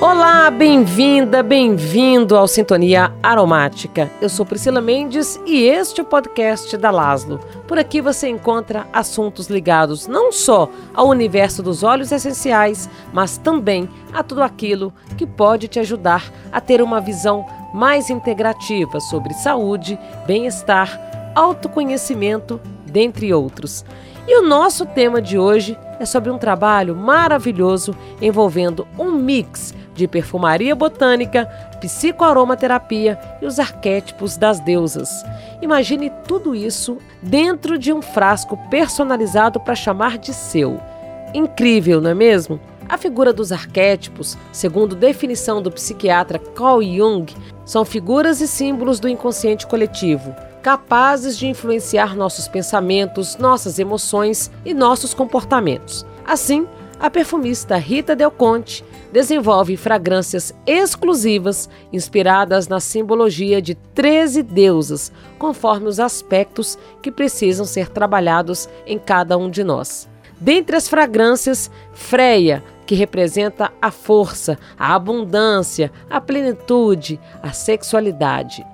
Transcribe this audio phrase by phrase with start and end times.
[0.00, 4.08] Olá, bem-vinda, bem-vindo ao Sintonia Aromática.
[4.22, 7.40] Eu sou Priscila Mendes e este é o podcast da Laslo.
[7.66, 13.88] Por aqui você encontra assuntos ligados não só ao universo dos óleos essenciais, mas também
[14.12, 17.44] a tudo aquilo que pode te ajudar a ter uma visão
[17.74, 23.84] mais integrativa sobre saúde, bem-estar, autoconhecimento, dentre outros.
[24.28, 30.06] E o nosso tema de hoje é sobre um trabalho maravilhoso envolvendo um mix de
[30.06, 31.46] perfumaria botânica,
[31.80, 35.24] psicoaromaterapia e os arquétipos das deusas.
[35.60, 40.80] Imagine tudo isso dentro de um frasco personalizado para chamar de seu.
[41.34, 42.60] Incrível, não é mesmo?
[42.88, 47.26] A figura dos arquétipos, segundo definição do psiquiatra Carl Jung,
[47.64, 54.72] são figuras e símbolos do inconsciente coletivo, capazes de influenciar nossos pensamentos, nossas emoções e
[54.72, 56.06] nossos comportamentos.
[56.26, 56.66] Assim,
[57.00, 65.86] a perfumista Rita Del Conte desenvolve fragrâncias exclusivas inspiradas na simbologia de 13 deusas, conforme
[65.86, 70.08] os aspectos que precisam ser trabalhados em cada um de nós.
[70.40, 78.64] Dentre as fragrâncias, Freia, que representa a força, a abundância, a plenitude, a sexualidade.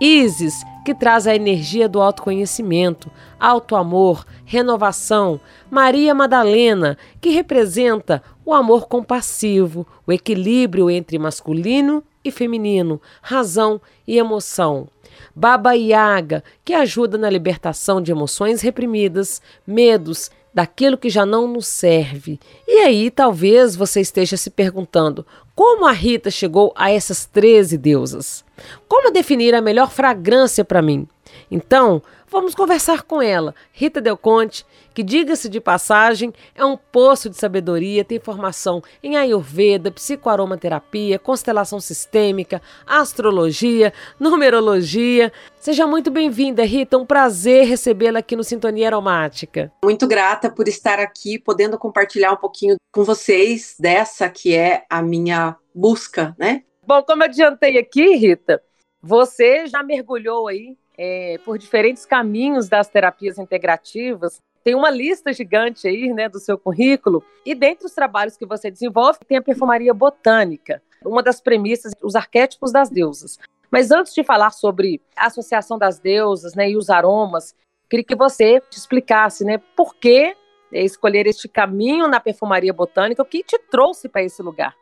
[0.00, 5.40] Isis, que traz a energia do autoconhecimento, alto amor, renovação.
[5.70, 14.18] Maria Madalena, que representa o amor compassivo, o equilíbrio entre masculino e feminino, razão e
[14.18, 14.88] emoção.
[15.34, 21.66] Baba Yaga, que ajuda na libertação de emoções reprimidas, medos, daquilo que já não nos
[21.66, 22.38] serve.
[22.66, 28.44] E aí, talvez você esteja se perguntando: como a Rita chegou a essas 13 deusas?
[28.88, 31.06] Como definir a melhor fragrância para mim?
[31.50, 34.64] Então, vamos conversar com ela, Rita Del Conte,
[34.94, 41.80] que, diga-se de passagem, é um poço de sabedoria, tem formação em Ayurveda, psicoaromaterapia, constelação
[41.80, 45.32] sistêmica, astrologia, numerologia.
[45.58, 46.96] Seja muito bem-vinda, Rita.
[46.96, 49.72] Um prazer recebê-la aqui no Sintonia Aromática.
[49.84, 55.02] Muito grata por estar aqui, podendo compartilhar um pouquinho com vocês dessa que é a
[55.02, 56.62] minha busca, né?
[56.86, 58.62] Bom, como eu adiantei aqui, Rita,
[59.02, 64.38] você já mergulhou aí é, por diferentes caminhos das terapias integrativas.
[64.62, 67.24] Tem uma lista gigante aí, né, do seu currículo.
[67.46, 70.82] E dentre os trabalhos que você desenvolve, tem a perfumaria botânica.
[71.02, 73.38] Uma das premissas, os arquétipos das deusas.
[73.70, 77.54] Mas antes de falar sobre a associação das deusas, né, e os aromas,
[77.88, 80.36] queria que você explicasse, né, por que
[80.70, 84.76] escolher este caminho na perfumaria botânica, o que te trouxe para esse lugar?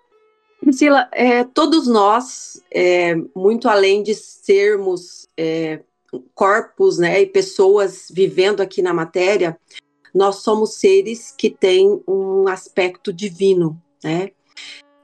[0.61, 5.81] Priscila, é, todos nós, é, muito além de sermos é,
[6.35, 9.59] corpos né, e pessoas vivendo aqui na matéria,
[10.15, 14.31] nós somos seres que têm um aspecto divino, né?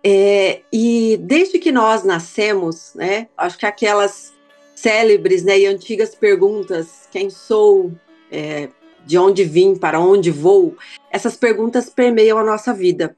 [0.07, 4.35] É, e desde que nós nascemos, né, acho que aquelas
[4.75, 7.91] célebres né, e antigas perguntas, quem sou,
[8.31, 8.69] é,
[9.07, 10.77] de onde vim, para onde vou,
[11.11, 13.17] essas perguntas permeiam a nossa vida.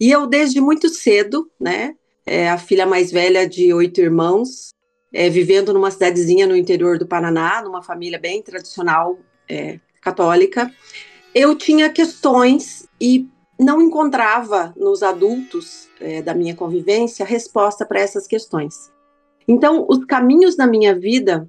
[0.00, 1.94] E eu, desde muito cedo, né,
[2.24, 4.70] é, a filha mais velha de oito irmãos,
[5.12, 9.18] é, vivendo numa cidadezinha no interior do Paraná, numa família bem tradicional
[9.48, 10.72] é, católica,
[11.34, 13.28] eu tinha questões e
[13.58, 18.90] não encontrava nos adultos é, da minha convivência resposta para essas questões.
[19.46, 21.48] Então, os caminhos da minha vida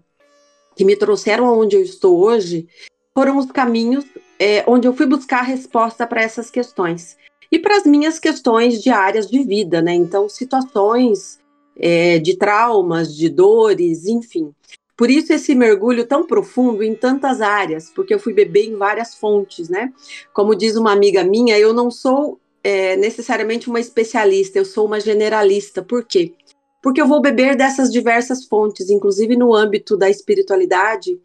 [0.75, 2.67] que me trouxeram aonde eu estou hoje
[3.13, 4.05] foram os caminhos
[4.39, 7.15] é, onde eu fui buscar resposta para essas questões
[7.51, 9.93] e para as minhas questões diárias de vida, né?
[9.93, 11.39] Então, situações
[11.77, 14.53] é, de traumas, de dores, enfim.
[14.95, 19.15] Por isso esse mergulho tão profundo em tantas áreas, porque eu fui beber em várias
[19.15, 19.91] fontes, né?
[20.31, 24.99] Como diz uma amiga minha, eu não sou é, necessariamente uma especialista, eu sou uma
[24.99, 25.81] generalista.
[25.81, 26.33] Por quê?
[26.81, 31.19] Porque eu vou beber dessas diversas fontes, inclusive no âmbito da espiritualidade,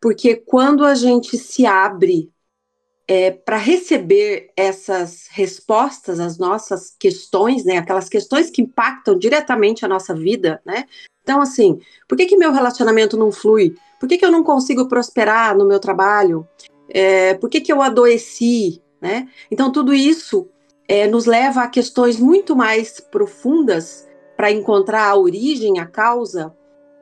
[0.00, 2.30] porque quando a gente se abre
[3.08, 9.88] é, para receber essas respostas às nossas questões, né, aquelas questões que impactam diretamente a
[9.88, 10.84] nossa vida, né?
[11.22, 13.74] Então, assim, por que, que meu relacionamento não flui?
[13.98, 16.46] Por que, que eu não consigo prosperar no meu trabalho?
[16.88, 18.80] É, por que, que eu adoeci?
[19.00, 19.28] Né?
[19.50, 20.48] Então, tudo isso
[20.86, 26.54] é, nos leva a questões muito mais profundas para encontrar a origem, a causa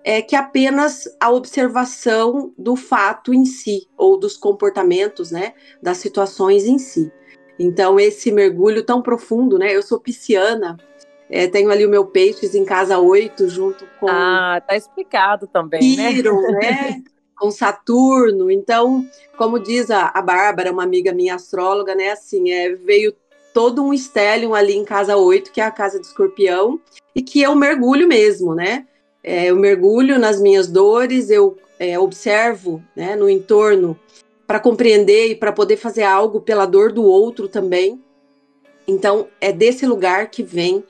[0.05, 6.67] é, que apenas a observação do fato em si, ou dos comportamentos, né, das situações
[6.67, 7.11] em si.
[7.59, 9.75] Então, esse mergulho tão profundo, né?
[9.75, 10.77] Eu sou pisciana,
[11.31, 14.09] é, tenho ali o meu peixes em casa 8, junto com.
[14.09, 16.13] Ah, tá explicado também, né?
[16.13, 17.03] né?
[17.39, 18.51] com Saturno.
[18.51, 19.05] Então,
[19.37, 22.11] como diz a, a Bárbara, uma amiga minha astróloga, né?
[22.11, 23.15] Assim, é, veio
[23.53, 26.81] todo um stellium ali em casa 8, que é a casa do escorpião,
[27.15, 28.87] e que eu mergulho mesmo, né?
[29.25, 33.99] É, eu mergulho nas minhas dores, eu é, observo né, no entorno
[34.47, 38.05] para compreender e para poder fazer algo pela dor do outro também.
[38.87, 40.85] Então, é desse lugar que vem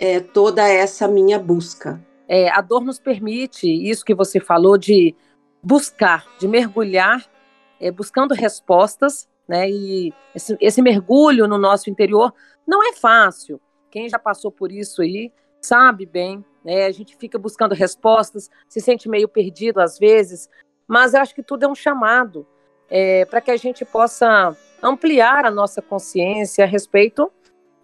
[0.00, 2.02] é, toda essa minha busca.
[2.26, 5.14] É, a dor nos permite isso que você falou de
[5.62, 7.30] buscar, de mergulhar,
[7.78, 9.68] é, buscando respostas, né?
[9.68, 12.32] E esse, esse mergulho no nosso interior
[12.66, 13.60] não é fácil.
[13.90, 15.30] Quem já passou por isso aí
[15.64, 16.86] sabe bem, né?
[16.86, 20.48] A gente fica buscando respostas, se sente meio perdido às vezes,
[20.86, 22.46] mas eu acho que tudo é um chamado
[22.90, 27.30] é, para que a gente possa ampliar a nossa consciência a respeito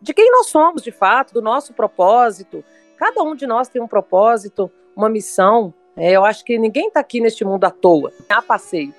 [0.01, 2.65] de quem nós somos de fato, do nosso propósito.
[2.97, 5.73] Cada um de nós tem um propósito, uma missão.
[5.97, 8.95] É, eu acho que ninguém está aqui neste mundo à toa, a passeio.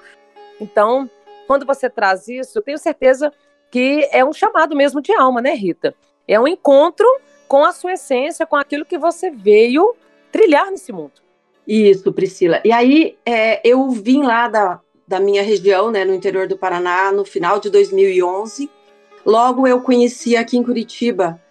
[0.60, 1.10] Então,
[1.48, 3.32] quando você traz isso, eu tenho certeza
[3.70, 5.96] que é um chamado mesmo de alma, né, Rita?
[6.28, 7.08] É um encontro
[7.52, 9.94] com a sua essência, com aquilo que você veio
[10.32, 11.12] trilhar nesse mundo.
[11.68, 12.62] Isso, Priscila.
[12.64, 17.12] E aí, é, eu vim lá da, da minha região, né, no interior do Paraná,
[17.12, 18.70] no final de 2011.
[19.26, 21.42] Logo eu conheci aqui em Curitiba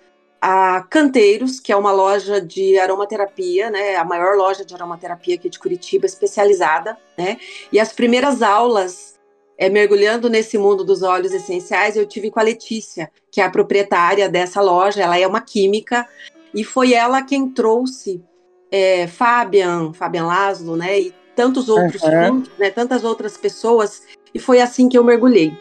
[0.41, 5.51] a Canteiros, que é uma loja de aromaterapia, né, a maior loja de aromaterapia aqui
[5.51, 7.37] de Curitiba, especializada, né?
[7.71, 9.20] E as primeiras aulas
[9.61, 13.51] é, mergulhando nesse mundo dos óleos essenciais, eu tive com a Letícia, que é a
[13.51, 16.09] proprietária dessa loja, ela é uma química,
[16.55, 18.25] e foi ela quem trouxe
[18.73, 22.43] é, Fabian, Fabian Laszlo, né, e tantos outros uhum.
[22.59, 24.03] né, tantas outras pessoas,
[24.33, 25.53] e foi assim que eu mergulhei.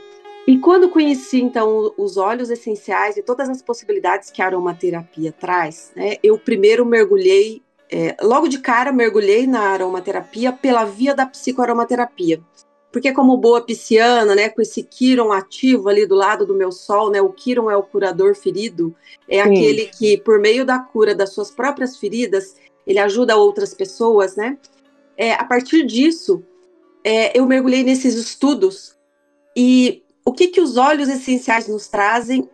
[0.48, 5.92] E quando conheci, então, os óleos essenciais e todas as possibilidades que a aromaterapia traz,
[5.94, 7.62] né, eu primeiro mergulhei,
[7.92, 12.40] é, logo de cara, mergulhei na aromaterapia pela via da psicoaromaterapia.
[12.92, 17.12] Porque como boa pisciana, né, com esse Quiron ativo ali do lado do meu sol,
[17.12, 18.96] né, o Quiron é o curador ferido,
[19.28, 19.50] é Sim.
[19.50, 22.56] aquele que, por meio da cura das suas próprias feridas,
[22.88, 24.58] ele ajuda outras pessoas, né?
[25.16, 26.44] É, a partir disso,
[27.04, 28.96] é, eu mergulhei nesses estudos
[29.56, 32.50] e o que, que os óleos essenciais nos trazem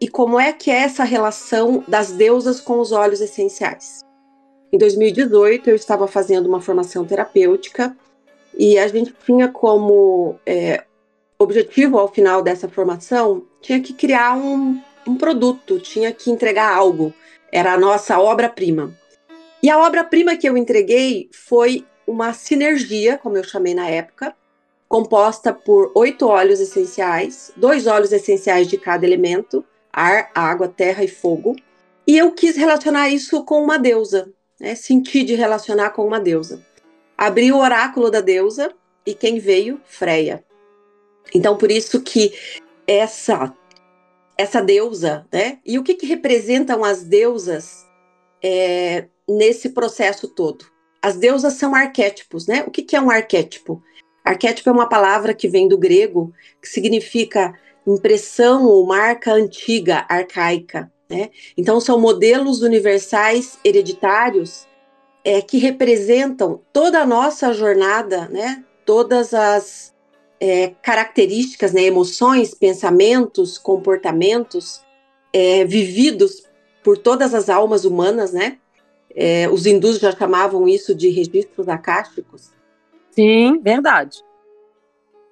[0.00, 4.00] e como é que é essa relação das deusas com os óleos essenciais.
[4.72, 7.96] Em 2018, eu estava fazendo uma formação terapêutica
[8.56, 10.84] e a gente tinha como é,
[11.38, 17.12] objetivo, ao final dessa formação, tinha que criar um, um produto, tinha que entregar algo.
[17.52, 18.92] Era a nossa obra-prima.
[19.62, 24.34] E a obra-prima que eu entreguei foi uma sinergia, como eu chamei na época,
[24.88, 31.08] composta por oito óleos essenciais, dois óleos essenciais de cada elemento, ar, água, terra e
[31.08, 31.56] fogo.
[32.06, 34.30] E eu quis relacionar isso com uma deusa,
[34.60, 34.74] né?
[34.74, 36.62] senti de relacionar com uma deusa.
[37.16, 38.72] Abri o oráculo da deusa
[39.06, 39.80] e quem veio?
[39.84, 40.44] Freia.
[41.34, 42.32] Então, por isso que
[42.86, 43.54] essa
[44.36, 45.58] essa deusa, né?
[45.64, 47.86] E o que, que representam as deusas
[48.42, 50.66] é, nesse processo todo?
[51.00, 52.64] As deusas são arquétipos, né?
[52.66, 53.80] O que, que é um arquétipo?
[54.24, 57.54] Arquétipo é uma palavra que vem do grego, que significa
[57.86, 60.90] impressão ou marca antiga, arcaica.
[61.08, 61.30] Né?
[61.56, 64.66] Então, são modelos universais hereditários
[65.24, 68.62] é, que representam toda a nossa jornada, né?
[68.84, 69.94] todas as
[70.38, 71.82] é, características, né?
[71.82, 74.82] emoções, pensamentos, comportamentos
[75.32, 76.44] é, vividos
[76.82, 78.58] por todas as almas humanas, né?
[79.16, 82.50] É, os hindus já chamavam isso de registros acásticos.
[83.10, 84.18] Sim, verdade.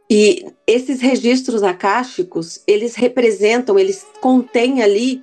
[0.08, 5.22] E esses registros acásticos, eles representam, eles contêm ali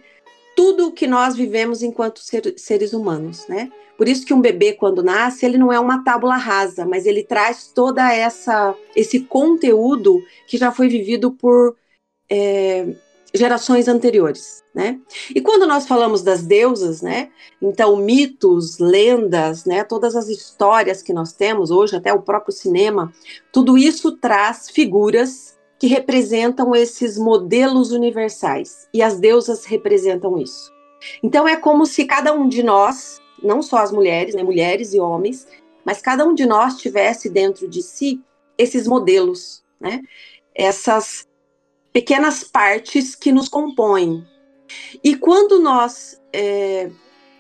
[0.60, 3.72] tudo o que nós vivemos enquanto ser, seres humanos, né?
[3.98, 7.24] Por isso que um bebê quando nasce, ele não é uma tábula rasa, mas ele
[7.24, 11.78] traz toda essa esse conteúdo que já foi vivido por
[12.30, 12.94] é,
[13.34, 15.00] gerações anteriores, né?
[15.34, 17.30] E quando nós falamos das deusas, né?
[17.62, 19.86] Então mitos, lendas, né?
[19.86, 23.14] Todas as histórias que nós temos hoje, até o próprio cinema,
[23.50, 30.72] tudo isso traz figuras que representam esses modelos universais e as deusas representam isso.
[31.24, 34.44] Então é como se cada um de nós, não só as mulheres, né?
[34.44, 35.48] Mulheres e homens,
[35.86, 38.22] mas cada um de nós tivesse dentro de si
[38.58, 40.02] esses modelos, né?
[40.54, 41.26] Essas
[41.94, 44.28] pequenas partes que nos compõem.
[45.02, 46.92] E quando nós é,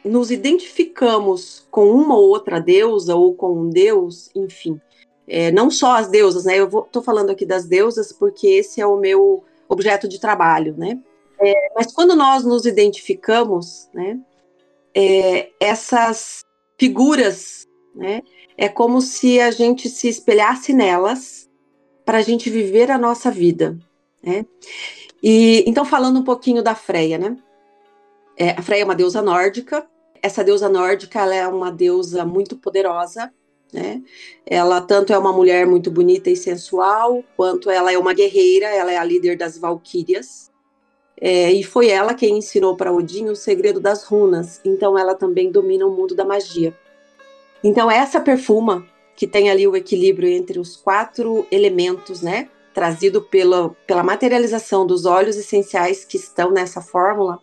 [0.03, 4.79] nos identificamos com uma ou outra deusa ou com um deus, enfim,
[5.29, 6.59] é, não só as deusas, né?
[6.59, 10.99] Eu estou falando aqui das deusas porque esse é o meu objeto de trabalho, né?
[11.39, 14.19] É, mas quando nós nos identificamos, né?
[14.93, 16.39] É, essas
[16.79, 18.23] figuras, né?
[18.57, 21.47] É como se a gente se espelhasse nelas
[22.03, 23.77] para a gente viver a nossa vida.
[24.21, 24.45] Né?
[25.21, 27.37] E então falando um pouquinho da Freia, né?
[28.35, 29.87] É, a Freia é uma deusa nórdica.
[30.21, 33.31] Essa deusa nórdica ela é uma deusa muito poderosa,
[33.73, 34.01] né?
[34.45, 38.67] Ela tanto é uma mulher muito bonita e sensual, quanto ela é uma guerreira.
[38.67, 40.49] Ela é a líder das Valquírias.
[41.21, 44.61] É, e foi ela quem ensinou para Odin o segredo das runas.
[44.63, 46.75] Então ela também domina o mundo da magia.
[47.63, 52.49] Então essa perfuma que tem ali o equilíbrio entre os quatro elementos, né?
[52.73, 57.39] Trazido pela, pela materialização dos óleos essenciais que estão nessa fórmula,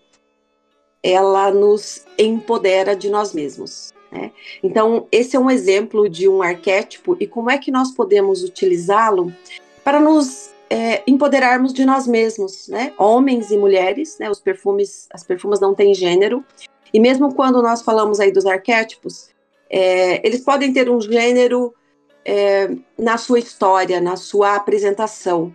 [1.02, 3.92] ela nos empodera de nós mesmos.
[4.16, 4.32] Né?
[4.62, 9.32] Então, esse é um exemplo de um arquétipo e como é que nós podemos utilizá-lo
[9.85, 12.92] para nos é, empoderarmos de nós mesmos, né?
[12.99, 14.28] Homens e mulheres, né?
[14.28, 16.44] Os perfumes, as perfumas não têm gênero.
[16.92, 19.30] E mesmo quando nós falamos aí dos arquétipos,
[19.70, 21.75] é, eles podem ter um gênero
[22.25, 25.54] é, na sua história, na sua apresentação,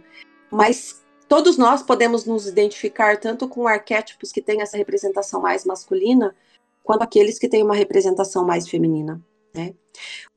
[0.50, 6.36] mas todos nós podemos nos identificar tanto com arquétipos que têm essa representação mais masculina,
[6.84, 9.22] quanto aqueles que têm uma representação mais feminina.
[9.54, 9.74] Né?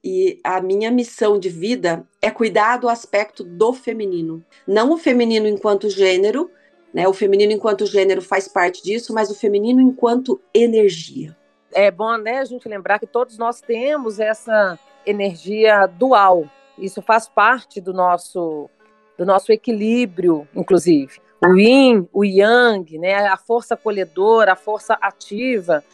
[0.02, 5.46] E a minha missão de vida é cuidar do aspecto do feminino, não o feminino
[5.46, 6.50] enquanto gênero,
[6.92, 7.08] né?
[7.08, 11.36] O feminino enquanto gênero faz parte disso, mas o feminino enquanto energia.
[11.72, 16.48] É bom, né, a gente lembrar que todos nós temos essa energia dual.
[16.78, 18.70] Isso faz parte do nosso
[19.18, 21.20] do nosso equilíbrio, inclusive.
[21.44, 25.84] O yin, o yang, né, a força acolhedora, a força ativa.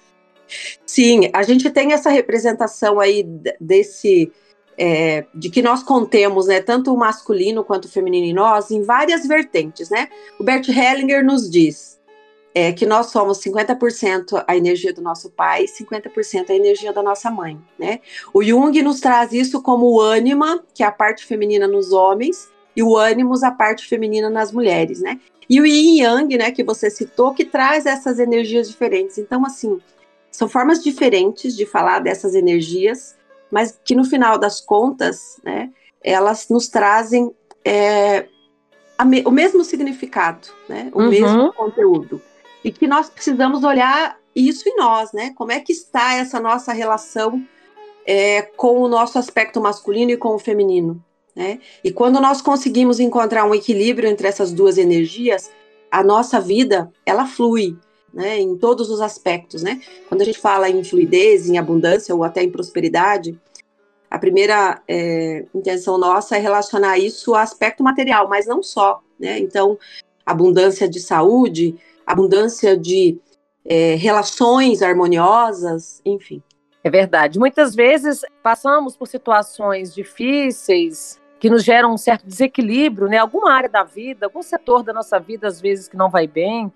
[0.87, 3.25] Sim, a gente tem essa representação aí
[3.61, 4.33] desse
[4.77, 8.83] é, de que nós contemos, né, tanto o masculino quanto o feminino em nós, em
[8.83, 10.09] várias vertentes, né?
[10.39, 12.01] O Bert Hellinger nos diz
[12.55, 17.31] é, que nós somos 50% a energia do nosso pai, 50% a energia da nossa
[17.31, 18.01] mãe, né?
[18.33, 22.49] O Jung nos traz isso como o ânima, que é a parte feminina nos homens,
[22.75, 25.21] e o ânimos, a parte feminina nas mulheres, né?
[25.49, 29.19] E o yin yang, né, que você citou, que traz essas energias diferentes.
[29.19, 29.81] Então, assim,
[30.31, 33.17] são formas diferentes de falar dessas energias,
[33.51, 35.71] mas que no final das contas, né,
[36.03, 37.35] elas nos trazem
[37.65, 38.27] é,
[39.05, 41.09] me, o mesmo significado, né, o uhum.
[41.09, 42.23] mesmo conteúdo.
[42.63, 45.33] E que nós precisamos olhar isso em nós, né?
[45.35, 47.43] Como é que está essa nossa relação
[48.07, 51.03] é, com o nosso aspecto masculino e com o feminino?
[51.35, 51.61] Né?
[51.83, 55.51] E quando nós conseguimos encontrar um equilíbrio entre essas duas energias,
[55.91, 57.77] a nossa vida ela flui.
[58.13, 59.81] Né, em todos os aspectos, né?
[60.09, 63.39] Quando a gente fala em fluidez, em abundância ou até em prosperidade,
[64.11, 69.39] a primeira é, intenção nossa é relacionar isso ao aspecto material, mas não só, né?
[69.39, 69.79] Então,
[70.27, 73.21] abundância de saúde, abundância de
[73.65, 76.43] é, relações harmoniosas, enfim.
[76.83, 77.39] É verdade.
[77.39, 83.19] Muitas vezes passamos por situações difíceis, que nos geram um certo desequilíbrio, né?
[83.19, 86.73] Alguma área da vida, algum setor da nossa vida, às vezes, que não vai bem,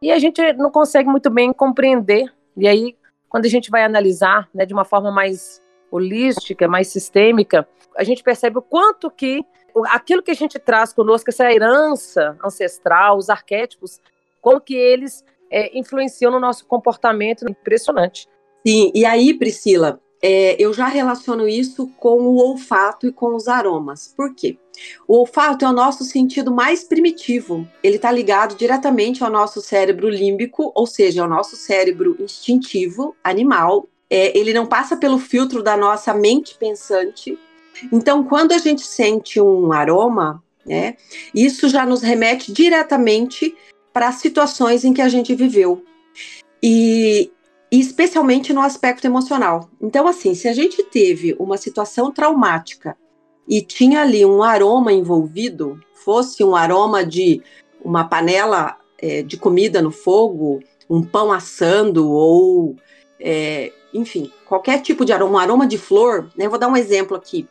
[0.00, 2.32] e a gente não consegue muito bem compreender.
[2.56, 2.96] E aí,
[3.28, 8.22] quando a gente vai analisar né, de uma forma mais holística, mais sistêmica, a gente
[8.22, 9.44] percebe o quanto que
[9.88, 14.00] aquilo que a gente traz conosco, essa herança ancestral, os arquétipos,
[14.40, 18.28] como que eles é, influenciam no nosso comportamento impressionante.
[18.66, 23.48] Sim, e aí, Priscila, é, eu já relaciono isso com o olfato e com os
[23.48, 24.12] aromas.
[24.16, 24.58] Por quê?
[25.06, 27.66] O olfato é o nosso sentido mais primitivo.
[27.82, 33.88] Ele está ligado diretamente ao nosso cérebro límbico, ou seja, ao nosso cérebro instintivo, animal.
[34.08, 37.38] É, ele não passa pelo filtro da nossa mente pensante.
[37.92, 40.96] Então, quando a gente sente um aroma, né,
[41.34, 43.54] isso já nos remete diretamente
[43.92, 45.82] para as situações em que a gente viveu.
[46.62, 47.30] E
[47.70, 49.68] e especialmente no aspecto emocional.
[49.80, 52.96] Então, assim, se a gente teve uma situação traumática
[53.48, 57.42] e tinha ali um aroma envolvido, fosse um aroma de
[57.84, 62.76] uma panela é, de comida no fogo, um pão assando ou,
[63.20, 66.46] é, enfim, qualquer tipo de aroma, um aroma de flor, né?
[66.46, 67.48] Eu vou dar um exemplo aqui.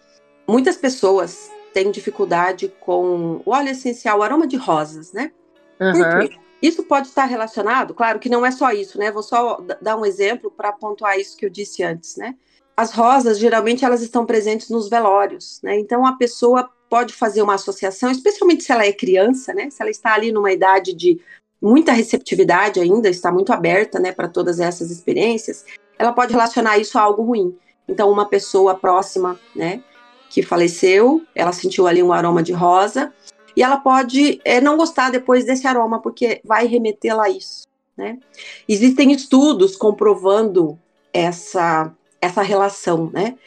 [0.48, 5.32] Muitas pessoas têm dificuldade com o óleo essencial, o aroma de rosas, né?
[5.80, 5.92] Uhum.
[5.92, 6.45] Por quê?
[6.62, 9.12] Isso pode estar relacionado, claro que não é só isso, né?
[9.12, 12.36] Vou só dar um exemplo para pontuar isso que eu disse antes, né?
[12.76, 15.78] As rosas, geralmente, elas estão presentes nos velórios, né?
[15.80, 19.70] Então, a pessoa pode fazer uma associação, especialmente se ela é criança, né?
[19.70, 21.20] Se ela está ali numa idade de
[21.62, 25.66] muita receptividade ainda, está muito aberta, né, para todas essas experiências,
[25.98, 27.58] ela pode relacionar isso a algo ruim.
[27.88, 29.82] Então, uma pessoa próxima, né,
[30.30, 33.14] que faleceu, ela sentiu ali um aroma de rosa,
[33.56, 37.66] e ela pode é, não gostar depois desse aroma, porque vai remetê-la a isso.
[37.96, 38.20] Né?
[38.68, 40.78] Existem estudos comprovando
[41.14, 43.10] essa, essa relação.
[43.14, 43.38] Né?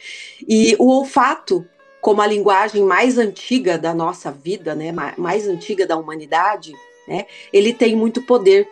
[0.47, 1.65] E o olfato,
[2.01, 6.73] como a linguagem mais antiga da nossa vida, né, mais antiga da humanidade,
[7.09, 7.25] né?
[7.51, 8.69] Ele tem muito poder,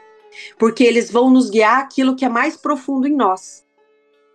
[0.60, 3.65] porque eles vão nos guiar aquilo que é mais profundo em nós.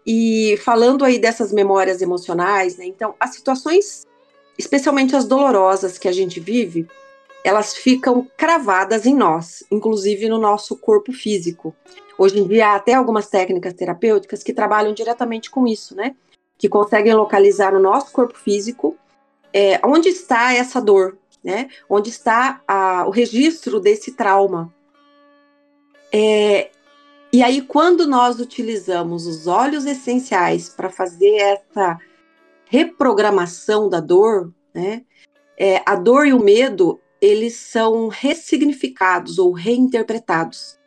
[0.05, 2.85] E falando aí dessas memórias emocionais, né?
[2.85, 4.05] Então, as situações,
[4.59, 6.87] especialmente as dolorosas que a gente vive,
[7.45, 11.75] elas ficam cravadas em nós, inclusive no nosso corpo físico.
[12.17, 16.15] Hoje em dia há até algumas técnicas terapêuticas que trabalham diretamente com isso, né?
[16.57, 18.97] Que conseguem localizar no nosso corpo físico
[19.53, 21.69] é, onde está essa dor, né?
[21.89, 24.73] Onde está a, o registro desse trauma.
[26.13, 26.71] É,
[27.33, 31.99] e aí, quando nós utilizamos os óleos essenciais para fazer essa
[32.73, 35.03] reprogramação da dor, né?
[35.59, 40.79] É, a dor e o medo eles são ressignificados ou reinterpretados,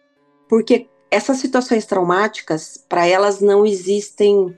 [0.50, 4.58] porque essas situações traumáticas, para elas não existem,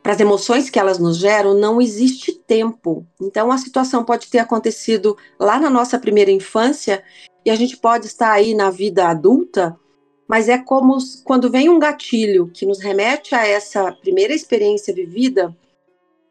[0.00, 3.04] para as emoções que elas nos geram, não existe tempo.
[3.20, 7.02] Então a situação pode ter acontecido lá na nossa primeira infância
[7.44, 9.76] e a gente pode estar aí na vida adulta,
[10.28, 15.54] mas é como quando vem um gatilho que nos remete a essa primeira experiência vivida,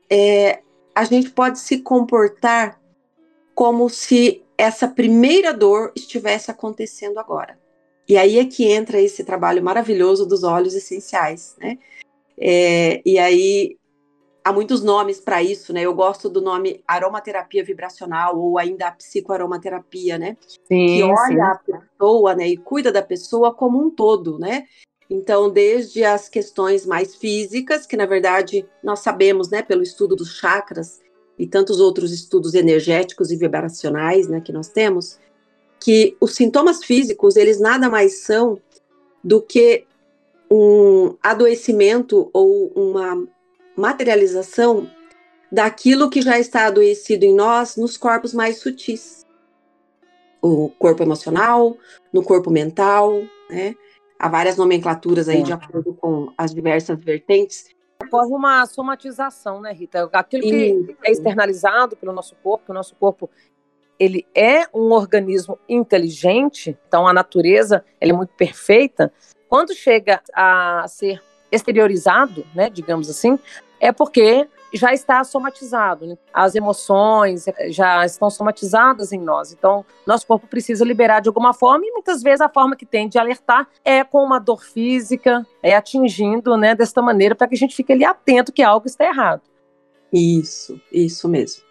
[0.09, 0.61] é,
[0.95, 2.79] a gente pode se comportar
[3.53, 7.57] como se essa primeira dor estivesse acontecendo agora.
[8.07, 11.77] E aí é que entra esse trabalho maravilhoso dos óleos essenciais, né?
[12.37, 13.77] É, e aí
[14.43, 15.81] há muitos nomes para isso, né?
[15.81, 20.35] Eu gosto do nome aromaterapia vibracional ou ainda psicoaromaterapia, né?
[20.67, 21.39] Sim, que olha sim.
[21.41, 24.65] a pessoa, né, e cuida da pessoa como um todo, né?
[25.09, 30.35] Então, desde as questões mais físicas, que na verdade nós sabemos, né, pelo estudo dos
[30.35, 31.01] chakras
[31.37, 35.19] e tantos outros estudos energéticos e vibracionais, né, que nós temos,
[35.79, 38.61] que os sintomas físicos, eles nada mais são
[39.23, 39.85] do que
[40.51, 43.27] um adoecimento ou uma
[43.75, 44.89] materialização
[45.51, 49.25] daquilo que já está adoecido em nós nos corpos mais sutis.
[50.41, 51.77] O corpo emocional,
[52.13, 53.75] no corpo mental, né?
[54.19, 55.43] Há várias nomenclaturas aí é.
[55.43, 57.69] de acordo com as diversas vertentes.
[58.03, 60.09] Ocorre uma somatização, né, Rita?
[60.11, 60.95] Aquilo que Isso.
[61.03, 63.29] é externalizado pelo nosso corpo, o nosso corpo
[63.97, 69.11] ele é um organismo inteligente, então a natureza é muito perfeita.
[69.49, 73.37] Quando chega a ser exteriorizado, né, digamos assim,
[73.79, 76.05] é porque já está somatizado.
[76.05, 76.17] Né?
[76.33, 79.53] As emoções já estão somatizadas em nós.
[79.53, 83.07] Então, nosso corpo precisa liberar de alguma forma, e muitas vezes a forma que tem
[83.07, 87.57] de alertar é com uma dor física, é atingindo, né, desta maneira, para que a
[87.57, 89.41] gente fique ali atento que algo está errado.
[90.11, 91.69] Isso, isso mesmo.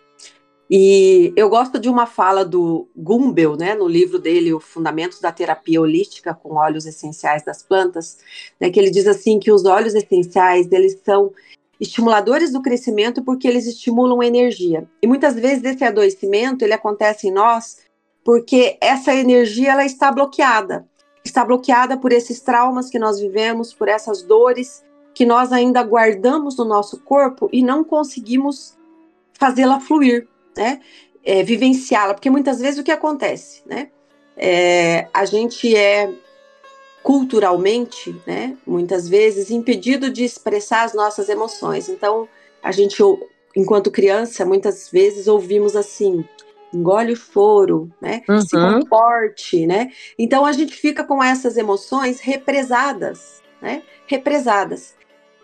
[0.71, 5.33] E eu gosto de uma fala do Gumbel, né, no livro dele, O Fundamentos da
[5.33, 8.19] Terapia Holística com Óleos Essenciais das Plantas,
[8.61, 11.33] né, que ele diz assim que os óleos essenciais, eles são
[11.81, 14.89] estimuladores do crescimento porque eles estimulam energia.
[15.03, 17.79] E muitas vezes esse adoecimento, ele acontece em nós
[18.25, 20.87] porque essa energia ela está bloqueada.
[21.25, 26.57] Está bloqueada por esses traumas que nós vivemos, por essas dores que nós ainda guardamos
[26.57, 28.77] no nosso corpo e não conseguimos
[29.33, 30.81] fazê-la fluir né?
[31.25, 33.89] É, vivenciá-la, porque muitas vezes o que acontece, né?
[34.37, 36.13] É, a gente é
[37.03, 38.57] culturalmente, né?
[38.67, 41.89] Muitas vezes impedido de expressar as nossas emoções.
[41.89, 42.29] Então,
[42.63, 43.03] a gente,
[43.57, 46.25] enquanto criança, muitas vezes ouvimos assim:
[46.73, 48.23] engole o choro, né?
[48.29, 48.41] Uhum.
[48.41, 49.91] Se comporte, né?
[50.19, 53.83] Então a gente fica com essas emoções represadas, né?
[54.07, 54.95] Represadas.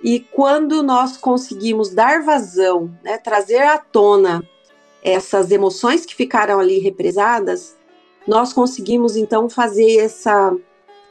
[0.02, 4.46] E quando nós conseguimos dar vazão, né, trazer à tona
[5.02, 7.74] essas emoções que ficaram ali represadas,
[8.26, 10.54] nós conseguimos então fazer essa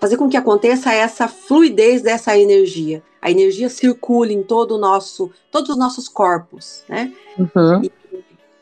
[0.04, 3.02] fazer com que aconteça essa fluidez dessa energia.
[3.22, 7.13] A energia circule em todo o nosso, todos os nossos corpos, né?
[7.39, 7.82] Uhum.
[7.82, 7.92] E,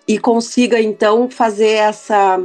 [0.08, 2.40] e, consiga então fazer essa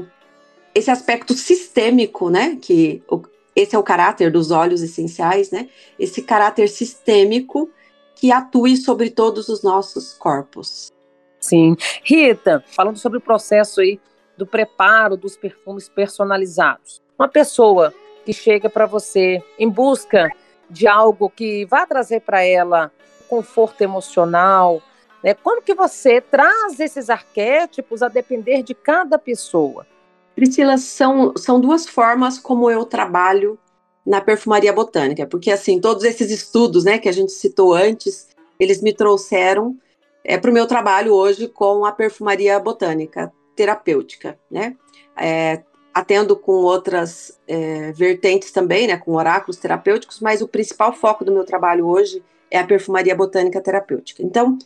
[0.75, 2.57] esse aspecto sistêmico, né?
[2.59, 3.21] Que o,
[3.55, 5.69] esse é o caráter dos óleos essenciais, né?
[5.99, 7.69] Esse caráter sistêmico
[8.15, 10.91] que atue sobre todos os nossos corpos.
[11.39, 11.77] Sim.
[12.03, 14.01] Rita, falando sobre o processo aí
[14.39, 17.03] do preparo dos perfumes personalizados.
[17.19, 17.93] Uma pessoa
[18.27, 20.29] que chega para você em busca
[20.69, 22.91] de algo que vai trazer para ela
[23.29, 24.83] conforto emocional,
[25.23, 25.33] né?
[25.33, 29.87] Como que você traz esses arquétipos a depender de cada pessoa?
[30.35, 33.57] Priscila, são, são duas formas como eu trabalho
[34.05, 38.83] na perfumaria botânica, porque assim, todos esses estudos, né, que a gente citou antes, eles
[38.83, 39.77] me trouxeram
[40.25, 44.77] é, para o meu trabalho hoje com a perfumaria botânica terapêutica, né?
[45.17, 45.63] É,
[45.97, 51.33] atendo com outras é, vertentes também, né, com oráculos terapêuticos, mas o principal foco do
[51.33, 54.23] meu trabalho hoje é a perfumaria botânica terapêutica.
[54.23, 54.59] Então,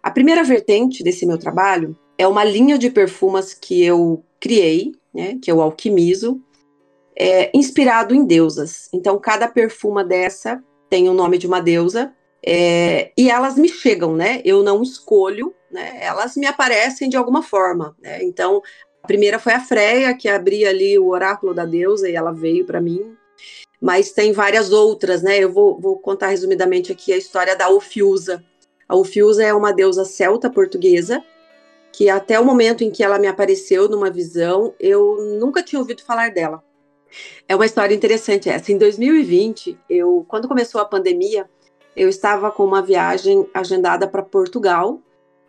[0.00, 5.36] a primeira vertente desse meu trabalho é uma linha de perfumas que eu criei, né,
[5.42, 6.40] que eu alquimizo,
[7.18, 8.88] é, inspirado em deusas.
[8.94, 12.14] Então, cada perfuma dessa tem o nome de uma deusa
[12.46, 14.40] é, e elas me chegam, né?
[14.44, 15.98] Eu não escolho, né?
[16.00, 17.96] Elas me aparecem de alguma forma.
[18.00, 18.22] Né?
[18.22, 18.62] Então,
[19.06, 22.64] a primeira foi a Freia, que abria ali o oráculo da deusa e ela veio
[22.64, 23.16] para mim.
[23.80, 25.38] Mas tem várias outras, né?
[25.38, 28.44] Eu vou, vou, contar resumidamente aqui a história da Ofiusa.
[28.88, 31.22] A Ofiusa é uma deusa celta portuguesa
[31.92, 36.02] que até o momento em que ela me apareceu numa visão, eu nunca tinha ouvido
[36.02, 36.60] falar dela.
[37.46, 38.72] É uma história interessante essa.
[38.72, 41.48] Em 2020, eu, quando começou a pandemia,
[41.94, 45.00] eu estava com uma viagem agendada para Portugal.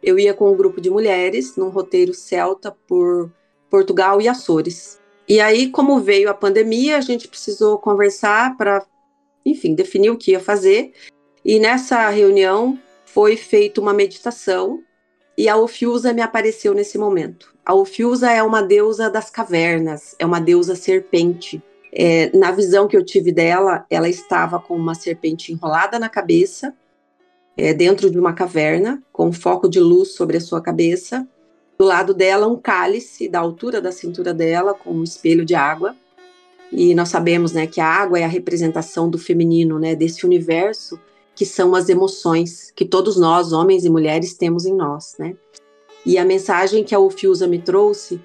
[0.01, 3.31] Eu ia com um grupo de mulheres num roteiro celta por
[3.69, 4.99] Portugal e Açores.
[5.27, 8.85] E aí, como veio a pandemia, a gente precisou conversar para,
[9.45, 10.93] enfim, definir o que ia fazer.
[11.43, 14.83] E nessa reunião foi feita uma meditação
[15.37, 17.53] e a Ofiusa me apareceu nesse momento.
[17.63, 21.61] A Ofiusa é uma deusa das cavernas, é uma deusa serpente.
[21.93, 26.73] É, na visão que eu tive dela, ela estava com uma serpente enrolada na cabeça,
[27.55, 31.27] é, dentro de uma caverna, com um foco de luz sobre a sua cabeça.
[31.77, 35.95] Do lado dela, um cálice da altura da cintura dela, com um espelho de água.
[36.71, 40.99] E nós sabemos né, que a água é a representação do feminino, né, desse universo
[41.37, 45.15] que são as emoções que todos nós, homens e mulheres, temos em nós.
[45.19, 45.35] Né?
[46.03, 48.19] E a mensagem que a Ufiusa me trouxe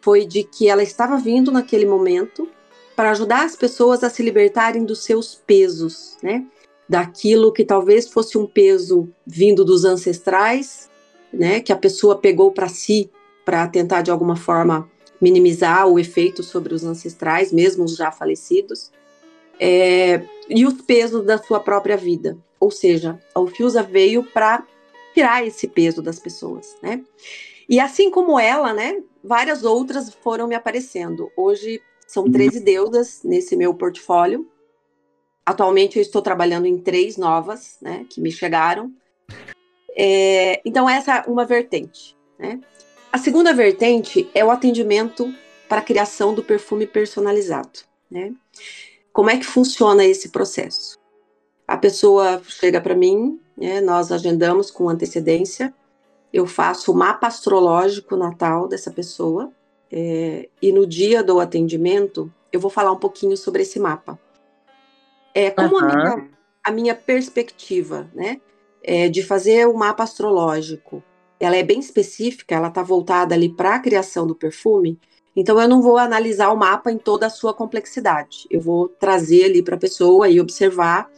[0.00, 2.48] foi de que ela estava vindo naquele momento
[2.96, 6.46] para ajudar as pessoas a se libertarem dos seus pesos, né?
[6.88, 10.88] Daquilo que talvez fosse um peso vindo dos ancestrais,
[11.34, 11.60] né?
[11.60, 13.10] Que a pessoa pegou para si
[13.44, 18.90] para tentar de alguma forma minimizar o efeito sobre os ancestrais, mesmo os já falecidos,
[19.60, 22.36] é, e os pesos da sua própria vida.
[22.58, 24.66] Ou seja, a Ufiusa veio para
[25.14, 27.02] tirar esse peso das pessoas, né?
[27.68, 31.30] E assim como ela, né, várias outras foram me aparecendo.
[31.36, 32.64] Hoje são 13 uhum.
[32.64, 34.46] deusas nesse meu portfólio.
[35.46, 38.92] Atualmente eu estou trabalhando em três novas, né, que me chegaram.
[39.96, 42.60] É, então essa é uma vertente, né?
[43.12, 45.32] A segunda vertente é o atendimento
[45.68, 47.80] para a criação do perfume personalizado,
[48.10, 48.32] né?
[49.12, 50.98] Como é que funciona esse processo?
[51.66, 55.72] A pessoa chega para mim, né, nós agendamos com antecedência,
[56.32, 59.52] eu faço o mapa astrológico natal dessa pessoa,
[59.90, 64.18] é, e no dia do atendimento, eu vou falar um pouquinho sobre esse mapa.
[65.32, 65.84] É, como uhum.
[65.84, 66.28] a, minha,
[66.64, 68.40] a, minha, perspectiva, né,
[68.84, 71.02] é de fazer o mapa astrológico,
[71.40, 74.98] ela é bem específica, ela está voltada ali para a criação do perfume,
[75.34, 78.46] então eu não vou analisar o mapa em toda a sua complexidade.
[78.50, 81.10] Eu vou trazer ali para a pessoa e observar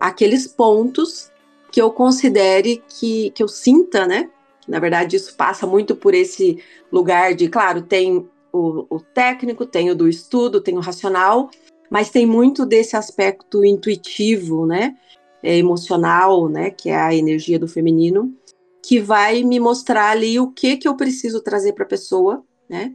[0.00, 1.30] aqueles pontos
[1.70, 4.28] que eu considere que, que eu sinta, né?
[4.66, 6.58] Na verdade, isso passa muito por esse
[6.90, 11.48] lugar de, claro, tem o, o técnico, tem o do estudo, tem o racional,
[11.88, 14.96] mas tem muito desse aspecto intuitivo, né?
[15.42, 16.70] É, emocional, né?
[16.70, 18.34] Que é a energia do feminino,
[18.82, 22.94] que vai me mostrar ali o que que eu preciso trazer para a pessoa, né?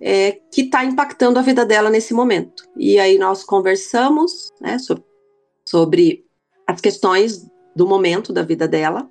[0.00, 2.64] É, que está impactando a vida dela nesse momento.
[2.76, 4.78] E aí nós conversamos, né?
[4.78, 5.04] sobre,
[5.64, 6.24] sobre
[6.66, 9.10] as questões do momento da vida dela.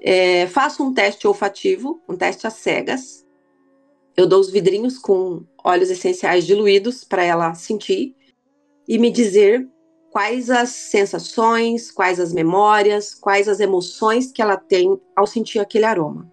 [0.00, 3.26] É, faço um teste olfativo, um teste às cegas.
[4.16, 8.14] Eu dou os vidrinhos com óleos essenciais diluídos para ela sentir
[8.88, 9.68] e me dizer
[10.10, 15.84] quais as sensações, quais as memórias, quais as emoções que ela tem ao sentir aquele
[15.84, 16.30] aroma.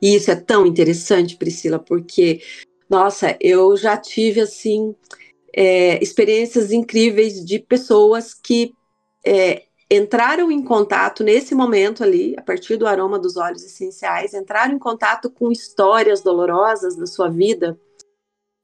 [0.00, 2.40] E isso é tão interessante, Priscila, porque,
[2.88, 4.94] nossa, eu já tive, assim,
[5.54, 8.74] é, experiências incríveis de pessoas que
[9.24, 14.74] é, entraram em contato nesse momento ali, a partir do aroma dos óleos essenciais, entraram
[14.74, 17.78] em contato com histórias dolorosas da sua vida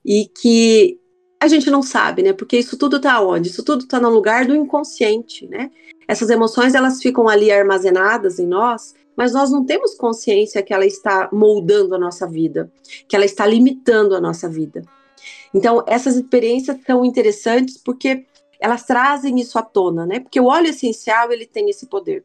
[0.04, 1.00] e que
[1.44, 2.32] a gente não sabe, né?
[2.32, 3.48] Porque isso tudo tá onde?
[3.48, 5.70] Isso tudo tá no lugar do inconsciente, né?
[6.06, 10.84] Essas emoções elas ficam ali armazenadas em nós, mas nós não temos consciência que ela
[10.84, 12.70] está moldando a nossa vida,
[13.08, 14.82] que ela está limitando a nossa vida.
[15.52, 18.26] Então, essas experiências são interessantes porque
[18.58, 20.20] elas trazem isso à tona, né?
[20.20, 22.24] Porque o óleo essencial ele tem esse poder.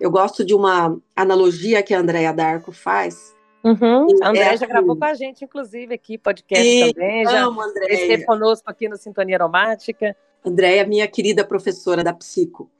[0.00, 3.35] Eu gosto de uma analogia que a Andrea Darko faz.
[3.66, 4.06] Uhum.
[4.22, 7.24] A Andrea é já gravou assim com a gente, inclusive, aqui, podcast e também.
[7.24, 10.16] Já amo, esteve conosco aqui no Sintonia Aromática.
[10.44, 12.70] Andréia, minha querida professora da psico,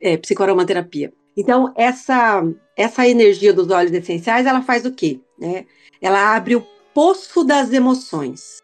[0.00, 1.12] é, psicoaromaterapia.
[1.36, 2.42] Então, essa,
[2.74, 5.20] essa energia dos óleos essenciais, ela faz o quê?
[5.38, 5.66] Né?
[6.00, 8.56] Ela abre o poço das emoções.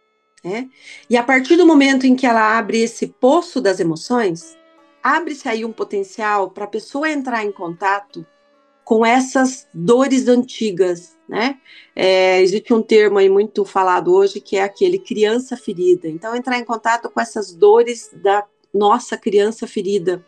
[0.43, 0.71] Né?
[1.11, 4.57] E a partir do momento em que ela abre esse poço das emoções,
[5.03, 8.27] abre-se aí um potencial para a pessoa entrar em contato
[8.89, 11.59] com essas dores antigas, né?
[11.95, 16.09] É, existe um termo aí muito falado hoje que é aquele criança ferida.
[16.09, 20.25] Então, entrar em contato com essas dores da nossa criança ferida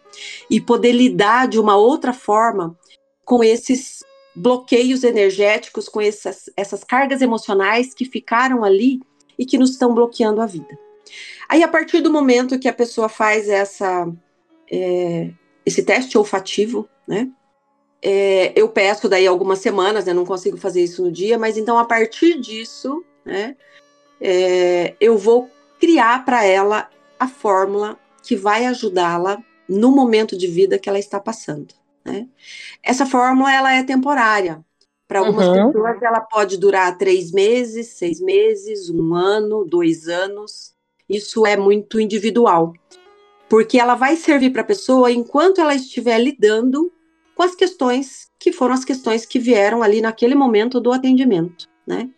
[0.51, 2.79] e poder lidar de uma outra forma
[3.25, 4.05] com esses
[4.37, 9.01] bloqueios energéticos, com essas, essas cargas emocionais que ficaram ali
[9.39, 10.79] e que nos estão bloqueando a vida.
[11.49, 14.07] Aí, a partir do momento que a pessoa faz essa,
[14.71, 15.31] é,
[15.65, 17.31] esse teste olfativo, né?
[18.03, 20.13] É, eu peço daí algumas semanas, né?
[20.13, 23.57] Não consigo fazer isso no dia, mas então a partir disso, né?
[24.21, 30.79] É, eu vou criar para ela a fórmula que vai ajudá-la no momento de vida
[30.79, 31.75] que ela está passando.
[32.05, 32.27] Né?
[32.83, 34.65] Essa fórmula ela é temporária.
[35.07, 35.73] Para algumas uhum.
[35.73, 40.73] pessoas ela pode durar três meses, seis meses, um ano, dois anos.
[41.09, 42.73] Isso é muito individual,
[43.49, 46.93] porque ela vai servir para a pessoa enquanto ela estiver lidando
[47.41, 52.11] com as questões que foram as questões que vieram ali naquele momento do atendimento, né?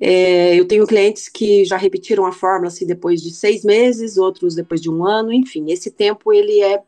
[0.00, 4.54] É, eu tenho clientes que já repetiram a fórmula assim, depois de seis meses, outros
[4.54, 6.82] depois de um ano, enfim, esse tempo ele é,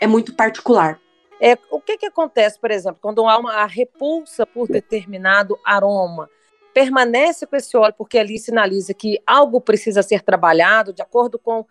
[0.00, 0.98] é muito particular.
[1.38, 6.30] É, o que, que acontece, por exemplo, quando há uma repulsa por determinado aroma?
[6.72, 11.66] Permanece com esse óleo porque ali sinaliza que algo precisa ser trabalhado de acordo com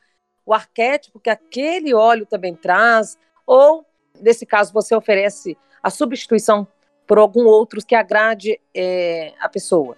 [0.46, 3.18] o arquétipo que aquele óleo também traz,
[3.48, 3.84] ou,
[4.22, 6.68] nesse caso, você oferece a substituição
[7.06, 9.98] por algum outro que agrade é, a pessoa?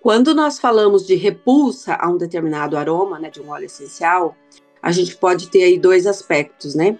[0.00, 4.34] Quando nós falamos de repulsa a um determinado aroma, né, de um óleo essencial,
[4.82, 6.98] a gente pode ter aí dois aspectos, né?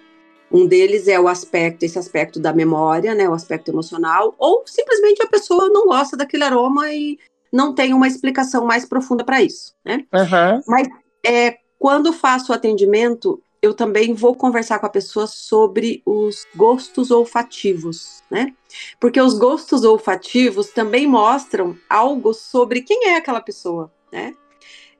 [0.51, 5.23] Um deles é o aspecto, esse aspecto da memória, né, o aspecto emocional, ou simplesmente
[5.23, 7.17] a pessoa não gosta daquele aroma e
[7.51, 10.05] não tem uma explicação mais profunda para isso, né?
[10.13, 10.61] Uhum.
[10.67, 10.87] Mas
[11.25, 17.11] é, quando faço o atendimento, eu também vou conversar com a pessoa sobre os gostos
[17.11, 18.55] olfativos, né?
[18.99, 24.35] Porque os gostos olfativos também mostram algo sobre quem é aquela pessoa, né?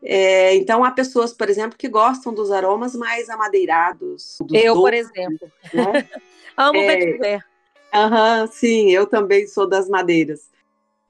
[0.03, 4.39] É, então, há pessoas, por exemplo, que gostam dos aromas mais amadeirados.
[4.51, 5.51] eu, doces, por exemplo.
[5.73, 6.09] Né?
[6.57, 7.45] Amo é, vetiver.
[7.93, 10.49] Aham, sim, eu também sou das madeiras.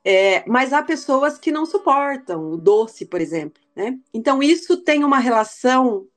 [0.03, 3.97] É, mas há pessoas que não suportam o doce, por exemplo, né?
[4.13, 6.07] Então, isso tem uma relação,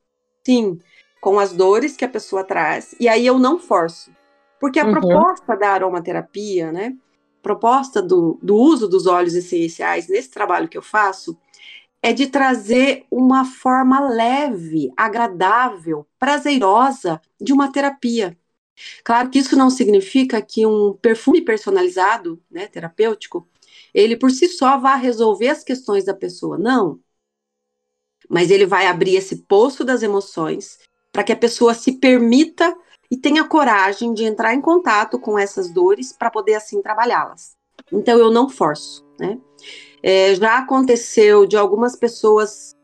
[0.45, 0.79] sim,
[1.25, 4.11] com as dores que a pessoa traz, e aí eu não forço.
[4.59, 4.91] Porque a uhum.
[4.91, 6.95] proposta da aromaterapia, né?
[7.41, 11.35] Proposta do, do uso dos óleos essenciais nesse trabalho que eu faço
[11.99, 18.37] é de trazer uma forma leve, agradável, prazerosa de uma terapia.
[19.03, 23.49] Claro que isso não significa que um perfume personalizado, né, terapêutico,
[23.91, 26.55] ele por si só vá resolver as questões da pessoa.
[26.59, 26.99] Não.
[28.29, 30.77] Mas ele vai abrir esse poço das emoções
[31.15, 32.75] para que a pessoa se permita
[33.09, 37.55] e tenha coragem de entrar em contato com essas dores para poder assim trabalhá-las.
[37.89, 39.39] Então eu não forço, né?
[40.03, 42.75] É, já aconteceu de algumas pessoas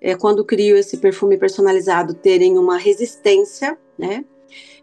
[0.00, 4.24] é, quando crio esse perfume personalizado terem uma resistência, né?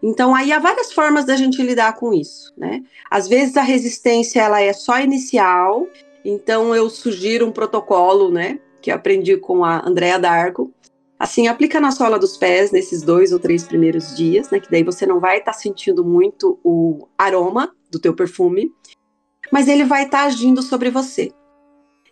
[0.04, 2.84] Então aí há várias formas da gente lidar com isso, né?
[3.10, 5.88] Às vezes a resistência ela é só inicial,
[6.26, 8.60] então eu sugiro um protocolo, né?
[8.82, 10.74] Que aprendi com a Andrea Dargo,
[11.20, 14.60] Assim, aplica na sola dos pés nesses dois ou três primeiros dias, né?
[14.60, 18.72] Que daí você não vai estar tá sentindo muito o aroma do teu perfume,
[19.52, 21.32] mas ele vai estar tá agindo sobre você.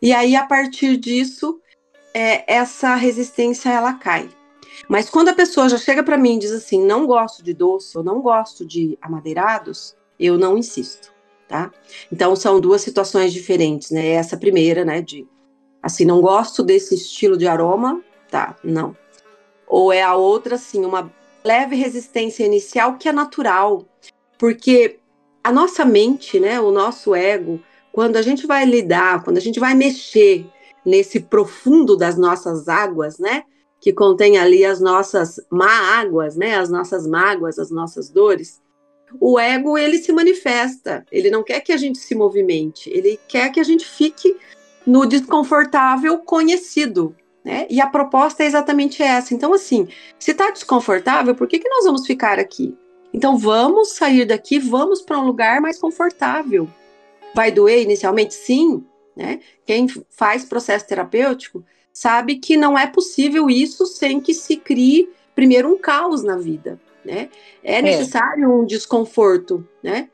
[0.01, 1.59] E aí, a partir disso,
[2.13, 4.29] é, essa resistência ela cai.
[4.87, 7.97] Mas quando a pessoa já chega para mim e diz assim, não gosto de doce,
[7.97, 11.13] ou não gosto de amadeirados, eu não insisto,
[11.47, 11.71] tá?
[12.11, 14.09] Então são duas situações diferentes, né?
[14.09, 15.27] Essa primeira, né, de
[15.81, 18.01] assim, não gosto desse estilo de aroma,
[18.35, 18.97] tá, não.
[19.65, 21.09] Ou é a outra, assim, uma
[21.41, 23.85] leve resistência inicial que é natural,
[24.37, 24.99] porque
[25.41, 27.61] a nossa mente, né, o nosso ego,
[27.93, 30.45] quando a gente vai lidar, quando a gente vai mexer
[30.85, 33.43] nesse profundo das nossas águas, né,
[33.79, 38.61] que contém ali as nossas má-águas, né, as nossas mágoas, as nossas dores,
[39.17, 43.49] o ego ele se manifesta, ele não quer que a gente se movimente, ele quer
[43.49, 44.35] que a gente fique
[44.85, 47.15] no desconfortável conhecido,
[47.45, 47.67] né?
[47.69, 49.35] E a proposta é exatamente essa.
[49.35, 52.75] Então, assim, se está desconfortável, por que, que nós vamos ficar aqui?
[53.13, 56.67] Então, vamos sair daqui, vamos para um lugar mais confortável.
[57.35, 58.33] Vai doer inicialmente?
[58.33, 58.83] Sim.
[59.15, 59.39] Né?
[59.63, 65.71] Quem faz processo terapêutico sabe que não é possível isso sem que se crie primeiro
[65.71, 66.79] um caos na vida.
[67.05, 67.29] Né?
[67.63, 67.81] É, é.
[67.83, 68.47] necessário é.
[68.47, 69.65] um desconforto.
[69.83, 70.09] Né?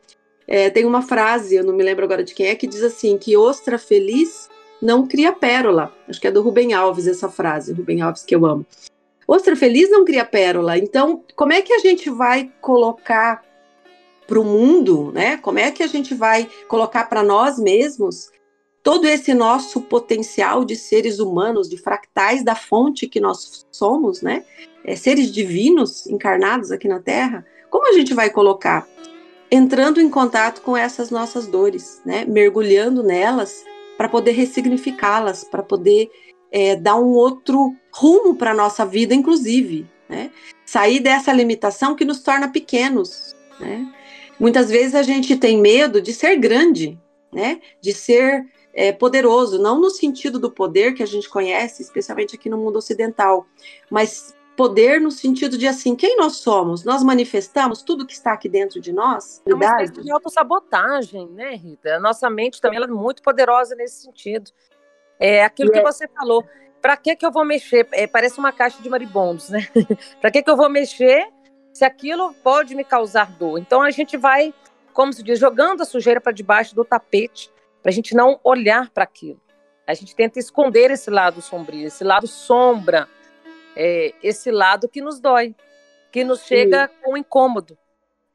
[0.45, 3.17] É, tem uma frase, eu não me lembro agora de quem é, que diz assim:
[3.17, 4.49] que ostra feliz
[4.81, 5.93] não cria pérola.
[6.07, 8.65] Acho que é do Rubem Alves essa frase, Rubem Alves que eu amo.
[9.27, 10.77] Ostra feliz não cria pérola.
[10.77, 13.43] Então, como é que a gente vai colocar
[14.27, 15.37] para o mundo, né?
[15.37, 18.31] Como é que a gente vai colocar para nós mesmos
[18.83, 24.43] todo esse nosso potencial de seres humanos, de fractais da fonte que nós somos, né?
[24.83, 28.87] É, seres divinos encarnados aqui na Terra, como a gente vai colocar?
[29.51, 32.25] Entrando em contato com essas nossas dores, né?
[32.25, 33.63] Mergulhando nelas
[33.97, 36.09] para poder ressignificá-las, para poder
[36.51, 40.31] é, dar um outro rumo para a nossa vida, inclusive, né?
[40.65, 43.91] Sair dessa limitação que nos torna pequenos, né?
[44.39, 46.99] Muitas vezes a gente tem medo de ser grande,
[47.31, 47.61] né?
[47.79, 52.49] De ser é, poderoso, não no sentido do poder que a gente conhece, especialmente aqui
[52.49, 53.45] no mundo ocidental,
[53.89, 56.83] mas poder no sentido de assim, quem nós somos?
[56.83, 59.41] Nós manifestamos tudo que está aqui dentro de nós?
[59.43, 61.95] É uma espécie de autossabotagem, né, Rita?
[61.95, 64.51] A nossa mente também é muito poderosa nesse sentido.
[65.19, 65.81] É aquilo que é.
[65.81, 66.45] você falou.
[66.79, 67.87] Para que que eu vou mexer?
[67.91, 69.67] É, parece uma caixa de maribondos, né?
[70.21, 71.27] Para que que eu vou mexer
[71.73, 73.57] se aquilo pode me causar dor?
[73.57, 74.53] Então a gente vai,
[74.93, 78.91] como se diz, jogando a sujeira para debaixo do tapete para a gente não olhar
[78.91, 79.41] para aquilo.
[79.87, 83.07] A gente tenta esconder esse lado sombrio, esse lado sombra,
[83.75, 85.55] é, esse lado que nos dói,
[86.11, 86.93] que nos chega Sim.
[87.03, 87.77] com incômodo.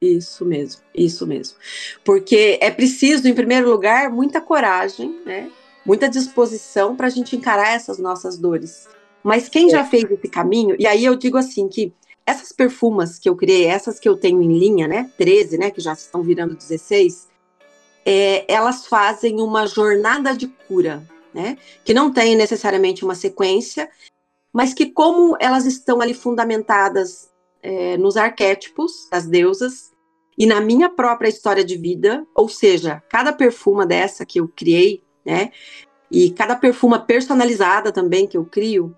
[0.01, 1.57] Isso mesmo, isso mesmo.
[2.03, 5.51] Porque é preciso, em primeiro lugar, muita coragem, né?
[5.87, 8.89] muita disposição para a gente encarar essas nossas dores.
[9.23, 9.69] Mas quem é.
[9.69, 11.93] já fez esse caminho, e aí eu digo assim que
[12.25, 15.79] essas perfumas que eu criei, essas que eu tenho em linha, né, 13, né, que
[15.79, 17.29] já estão virando 16,
[18.05, 21.01] é, elas fazem uma jornada de cura,
[21.33, 21.57] né?
[21.83, 23.89] Que não tem necessariamente uma sequência,
[24.57, 27.29] mas que, como elas estão ali fundamentadas
[27.61, 29.91] é, nos arquétipos das deusas
[30.35, 35.03] e na minha própria história de vida, ou seja, cada perfuma dessa que eu criei,
[35.23, 35.51] né?
[36.09, 38.97] E cada perfuma personalizada também que eu crio,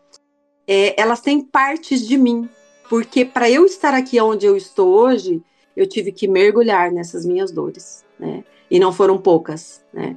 [0.65, 2.47] é, elas têm partes de mim,
[2.89, 5.43] porque para eu estar aqui onde eu estou hoje,
[5.75, 8.45] eu tive que mergulhar nessas minhas dores, né?
[8.71, 10.15] e não foram poucas, né?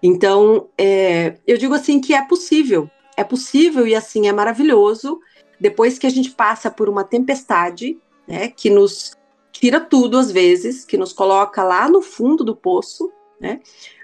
[0.00, 5.20] Então, é, eu digo assim que é possível, é possível e assim é maravilhoso
[5.60, 9.16] depois que a gente passa por uma tempestade, né, que nos
[9.52, 13.60] tira tudo às vezes, que nos coloca lá no fundo do poço, né?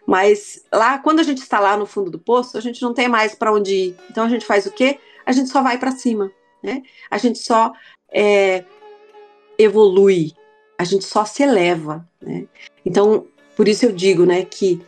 [0.06, 3.08] Mas lá, quando a gente está lá no fundo do poço, a gente não tem
[3.08, 3.96] mais para onde ir.
[4.10, 4.98] Então a gente faz o quê?
[5.26, 6.30] A gente só vai para cima,
[6.62, 6.82] né?
[7.10, 7.72] A gente só
[8.12, 8.64] é,
[9.58, 10.32] evolui,
[10.78, 12.46] a gente só se eleva, né?
[12.86, 14.80] Então por isso eu digo, né, que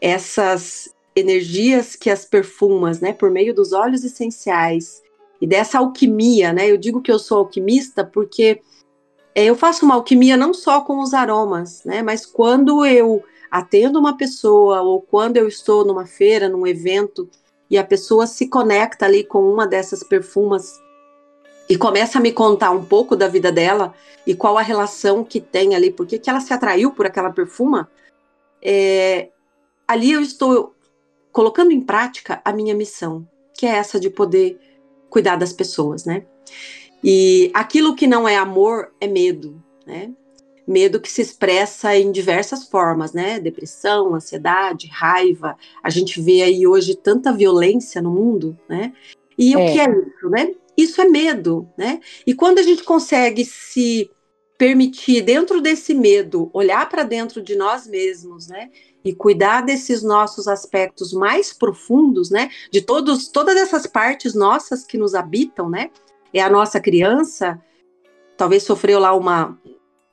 [0.00, 5.02] essas energias que as perfumas, né, por meio dos óleos essenciais
[5.40, 8.60] e dessa alquimia, né, eu digo que eu sou alquimista porque
[9.34, 13.98] é, eu faço uma alquimia não só com os aromas, né, mas quando eu atendo
[13.98, 17.28] uma pessoa ou quando eu estou numa feira, num evento
[17.68, 20.80] e a pessoa se conecta ali com uma dessas perfumas
[21.68, 23.94] e começa a me contar um pouco da vida dela
[24.26, 27.88] e qual a relação que tem ali, por que ela se atraiu por aquela perfuma,
[28.62, 29.28] é,
[29.86, 30.74] ali eu estou
[31.32, 34.58] colocando em prática a minha missão, que é essa de poder
[35.08, 36.24] cuidar das pessoas, né?
[37.02, 40.10] E aquilo que não é amor é medo, né?
[40.66, 43.40] Medo que se expressa em diversas formas, né?
[43.40, 45.56] Depressão, ansiedade, raiva.
[45.82, 48.92] A gente vê aí hoje tanta violência no mundo, né?
[49.36, 49.56] E é.
[49.56, 50.54] o que é isso, né?
[50.76, 52.00] Isso é medo, né?
[52.26, 54.10] E quando a gente consegue se
[54.56, 58.70] permitir, dentro desse medo, olhar para dentro de nós mesmos, né?
[59.04, 62.50] E cuidar desses nossos aspectos mais profundos, né?
[62.70, 65.90] De todos, todas essas partes nossas que nos habitam, né?
[66.32, 67.60] É a nossa criança,
[68.36, 69.58] talvez sofreu lá uma,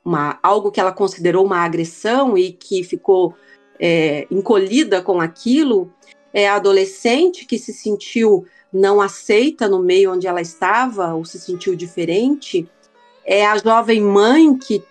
[0.04, 3.34] uma algo que ela considerou uma agressão e que ficou
[3.78, 5.92] é, encolhida com aquilo.
[6.32, 11.38] É a adolescente que se sentiu não aceita no meio onde ela estava ou se
[11.38, 12.68] sentiu diferente
[13.28, 14.82] é a jovem mãe que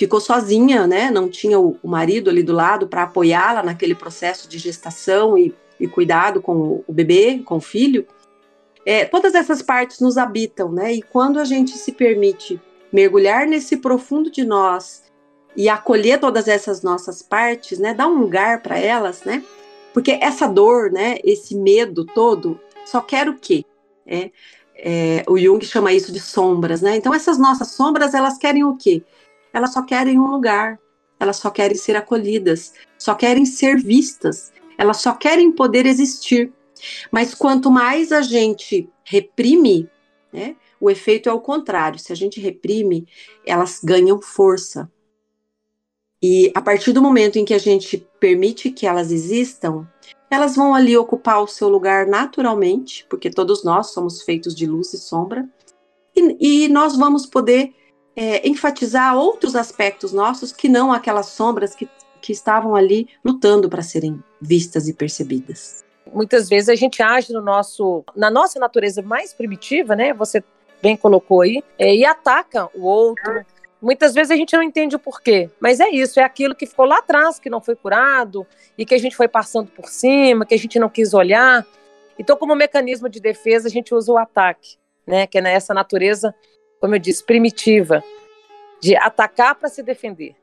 [0.00, 1.10] ficou sozinha, né?
[1.10, 5.54] Não tinha o, o marido ali do lado para apoiá-la naquele processo de gestação e,
[5.78, 8.06] e cuidado com o, o, bebê, com o filho.
[8.86, 10.94] É, todas essas partes nos habitam, né?
[10.94, 12.58] E quando a gente se permite
[12.90, 15.02] mergulhar nesse profundo de nós
[15.54, 17.92] e acolher todas essas nossas partes, né?
[17.92, 19.44] Dar um lugar para elas, né?
[19.92, 21.18] Porque essa dor, né?
[21.22, 23.66] Esse medo todo, só quer o quê?
[24.06, 24.30] É,
[24.74, 26.96] é, o Jung chama isso de sombras, né?
[26.96, 29.02] Então essas nossas sombras, elas querem o quê?
[29.52, 30.78] Elas só querem um lugar,
[31.18, 36.52] elas só querem ser acolhidas, só querem ser vistas, elas só querem poder existir.
[37.10, 39.88] Mas quanto mais a gente reprime,
[40.32, 41.98] né, o efeito é o contrário.
[41.98, 43.06] Se a gente reprime,
[43.44, 44.90] elas ganham força.
[46.22, 49.86] E a partir do momento em que a gente permite que elas existam,
[50.30, 54.92] elas vão ali ocupar o seu lugar naturalmente, porque todos nós somos feitos de luz
[54.92, 55.48] e sombra,
[56.14, 57.74] e, e nós vamos poder
[58.16, 61.88] é, enfatizar outros aspectos nossos que não aquelas sombras que,
[62.20, 65.84] que estavam ali lutando para serem vistas e percebidas.
[66.12, 70.12] Muitas vezes a gente age no nosso, na nossa natureza mais primitiva, né?
[70.14, 70.42] Você
[70.82, 73.44] bem colocou aí, é, e ataca o outro.
[73.80, 76.84] Muitas vezes a gente não entende o porquê, mas é isso, é aquilo que ficou
[76.84, 78.46] lá atrás, que não foi curado,
[78.76, 81.66] e que a gente foi passando por cima, que a gente não quis olhar.
[82.18, 85.26] Então, como mecanismo de defesa, a gente usa o ataque, né?
[85.26, 86.34] Que é nessa natureza,
[86.80, 88.02] como eu disse, primitiva,
[88.80, 90.34] de atacar para se defender.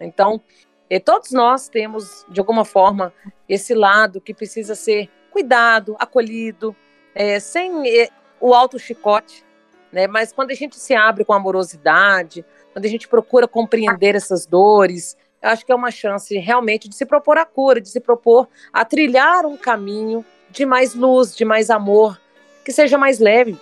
[0.00, 0.40] Então,
[0.88, 3.12] e todos nós temos, de alguma forma,
[3.48, 6.74] esse lado que precisa ser cuidado, acolhido,
[7.14, 8.08] é, sem é,
[8.40, 9.44] o alto chicote,
[9.92, 10.06] né?
[10.06, 15.16] Mas quando a gente se abre com amorosidade, quando a gente procura compreender essas dores,
[15.42, 18.48] eu acho que é uma chance realmente de se propor a cura, de se propor
[18.72, 22.20] a trilhar um caminho de mais luz, de mais amor,
[22.64, 23.58] que seja mais leve.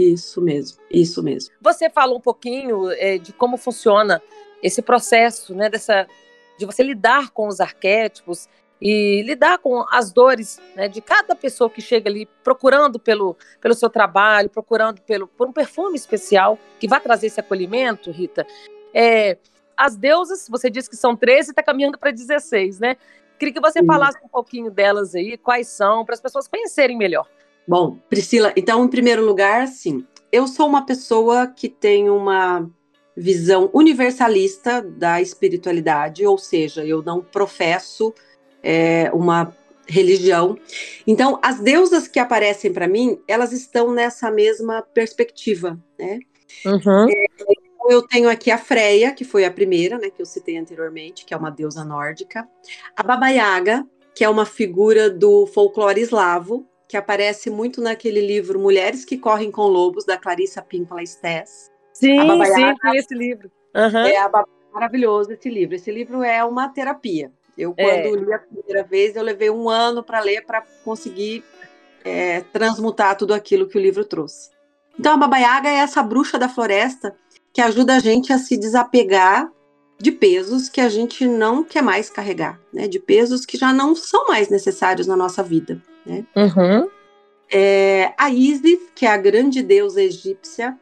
[0.00, 1.54] Isso mesmo, isso mesmo.
[1.60, 4.22] Você falou um pouquinho é, de como funciona
[4.62, 6.06] esse processo, né, dessa
[6.58, 8.46] de você lidar com os arquétipos
[8.80, 13.74] e lidar com as dores né, de cada pessoa que chega ali procurando pelo, pelo
[13.74, 18.46] seu trabalho, procurando pelo, por um perfume especial que vai trazer esse acolhimento, Rita.
[18.92, 19.38] É,
[19.76, 22.96] as deusas, você disse que são 13 e está caminhando para 16, né?
[23.38, 27.26] Queria que você falasse um pouquinho delas aí, quais são, para as pessoas conhecerem melhor.
[27.66, 32.68] Bom, Priscila, então, em primeiro lugar, sim, eu sou uma pessoa que tem uma
[33.16, 38.14] visão universalista da espiritualidade, ou seja, eu não professo
[38.62, 39.54] é, uma
[39.86, 40.56] religião.
[41.06, 46.20] Então, as deusas que aparecem para mim, elas estão nessa mesma perspectiva, né?
[46.64, 47.08] Uhum.
[47.10, 47.26] É,
[47.88, 51.34] eu tenho aqui a Freia, que foi a primeira, né, que eu citei anteriormente, que
[51.34, 52.48] é uma deusa nórdica.
[52.96, 58.58] A Baba Yaga, que é uma figura do folclore eslavo, que aparece muito naquele livro
[58.58, 61.70] Mulheres que Correm com Lobos, da Clarissa Pimpola Estés.
[61.92, 63.48] Sim, sim, esse livro.
[63.72, 63.98] Uhum.
[63.98, 64.28] É
[64.72, 65.76] maravilhoso esse livro.
[65.76, 67.30] Esse livro é uma terapia.
[67.56, 68.10] Eu, quando é.
[68.10, 71.44] li a primeira vez, eu levei um ano para ler para conseguir
[72.04, 74.50] é, transmutar tudo aquilo que o livro trouxe.
[74.98, 77.14] Então, a Baba Yaga é essa bruxa da floresta
[77.52, 79.48] que ajuda a gente a se desapegar
[79.96, 82.88] de pesos que a gente não quer mais carregar, né?
[82.88, 86.24] De pesos que já não são mais necessários na nossa vida, né?
[86.36, 86.88] Uhum.
[87.52, 90.78] É, a Isis, que é a grande deusa egípcia,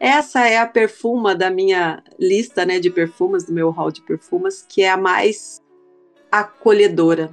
[0.00, 4.64] essa é a perfuma da minha lista né, de perfumas, do meu hall de perfumas,
[4.68, 5.60] que é a mais
[6.30, 7.30] acolhedora.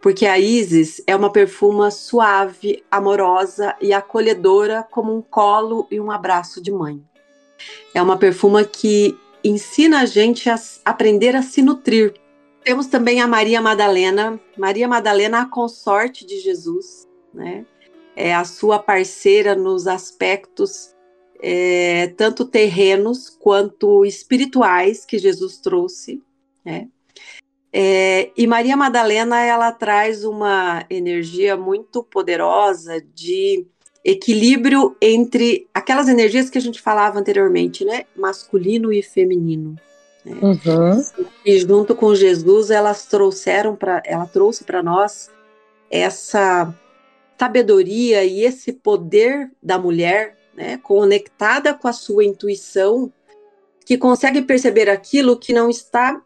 [0.00, 6.10] Porque a Isis é uma perfuma suave, amorosa e acolhedora, como um colo e um
[6.10, 7.02] abraço de mãe.
[7.94, 12.14] É uma perfuma que ensina a gente a aprender a se nutrir.
[12.64, 14.40] Temos também a Maria Madalena.
[14.56, 17.66] Maria Madalena, a consorte de Jesus, né?
[18.14, 20.94] É a sua parceira nos aspectos
[21.42, 26.22] é, tanto terrenos quanto espirituais que Jesus trouxe,
[26.64, 26.88] né?
[27.72, 33.66] É, e Maria Madalena ela traz uma energia muito poderosa de
[34.04, 38.04] equilíbrio entre aquelas energias que a gente falava anteriormente, né?
[38.14, 39.74] Masculino e feminino.
[40.24, 41.02] Uhum.
[41.44, 45.30] E junto com Jesus elas trouxeram para, ela trouxe para nós
[45.90, 46.72] essa
[47.38, 53.12] sabedoria e esse poder da mulher né, conectada com a sua intuição,
[53.84, 56.22] que consegue perceber aquilo que não está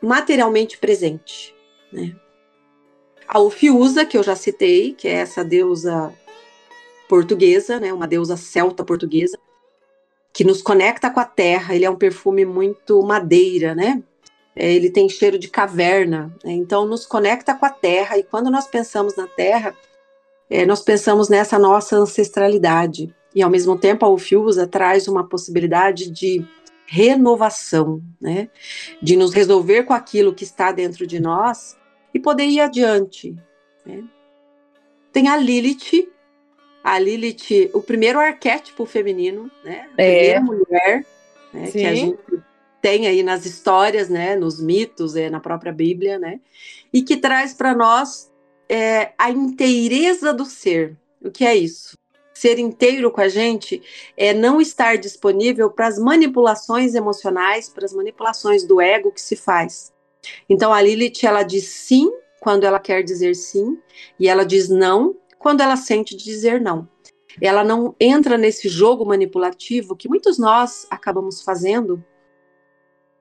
[0.00, 1.54] materialmente presente.
[1.92, 2.16] Né?
[3.28, 6.12] A Ufiusa, que eu já citei, que é essa deusa
[7.08, 9.38] portuguesa, né, uma deusa celta portuguesa,
[10.34, 11.74] que nos conecta com a terra.
[11.74, 14.02] Ele é um perfume muito madeira, né?
[14.56, 16.52] É, ele tem cheiro de caverna, né?
[16.52, 18.18] então nos conecta com a terra.
[18.18, 19.74] E quando nós pensamos na terra,
[20.50, 23.14] é, nós pensamos nessa nossa ancestralidade.
[23.34, 26.44] E ao mesmo tempo a UFIUSA traz uma possibilidade de
[26.86, 28.48] renovação, né?
[29.00, 31.76] De nos resolver com aquilo que está dentro de nós
[32.12, 33.34] e poder ir adiante.
[33.86, 34.04] Né?
[35.12, 36.08] Tem a Lilith,
[36.84, 39.88] a Lilith, o primeiro arquétipo feminino, né?
[39.96, 40.38] A é.
[40.38, 41.06] primeira mulher
[41.52, 41.70] né?
[41.70, 42.18] que a gente
[42.82, 44.36] tem aí nas histórias, né?
[44.36, 46.40] Nos mitos, é, na própria Bíblia, né?
[46.92, 48.30] E que traz para nós
[48.68, 50.94] é, a inteireza do ser.
[51.22, 51.96] O que é isso?
[52.34, 53.80] ser inteiro com a gente
[54.16, 59.36] é não estar disponível para as manipulações emocionais, para as manipulações do ego que se
[59.36, 59.92] faz.
[60.48, 63.78] Então a Lilith ela diz sim quando ela quer dizer sim
[64.18, 66.88] e ela diz não quando ela sente dizer não.
[67.38, 72.02] Ela não entra nesse jogo manipulativo que muitos nós acabamos fazendo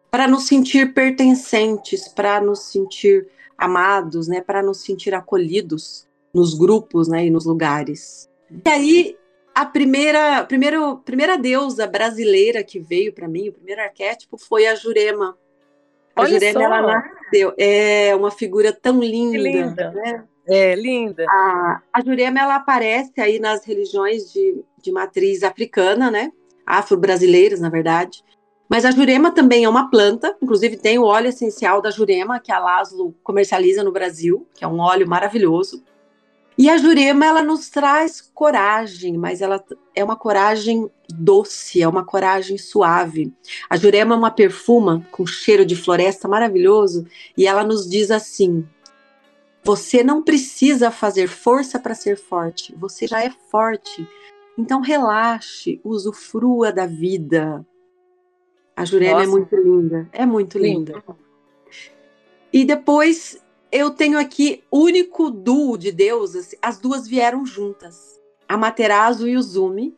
[0.09, 7.09] para nos sentir pertencentes, para nos sentir amados, né, para nos sentir acolhidos nos grupos,
[7.09, 8.30] né, e nos lugares.
[8.65, 9.17] E aí
[9.53, 14.76] a primeira, primeiro, primeira deusa brasileira que veio para mim, o primeiro arquétipo foi a
[14.76, 15.38] Jurema.
[16.15, 16.65] A Olha Jurema, só.
[16.65, 17.53] ela nasceu.
[17.57, 19.38] É uma figura tão linda.
[19.38, 19.91] linda.
[19.91, 20.24] Né?
[20.47, 21.25] É, linda.
[21.29, 26.31] A, a Jurema, ela aparece aí nas religiões de, de matriz africana, né?
[26.65, 28.23] Afro-brasileiras, na verdade.
[28.69, 32.51] Mas a jurema também é uma planta, inclusive tem o óleo essencial da jurema, que
[32.51, 35.83] a Laszlo comercializa no Brasil, que é um óleo maravilhoso.
[36.57, 39.63] E a jurema, ela nos traz coragem, mas ela
[39.95, 43.33] é uma coragem doce, é uma coragem suave.
[43.69, 47.05] A jurema é uma perfuma com cheiro de floresta maravilhoso,
[47.37, 48.67] e ela nos diz assim:
[49.64, 54.07] você não precisa fazer força para ser forte, você já é forte.
[54.57, 57.66] Então relaxe, usufrua da vida.
[58.76, 59.26] A Jurema Nossa.
[59.26, 60.93] é muito linda, é muito linda.
[60.93, 61.24] Linda.
[62.51, 63.41] E depois
[63.72, 68.20] eu tenho aqui único duo de deusas, as duas vieram juntas.
[68.47, 69.95] A Materazo e o Zumi,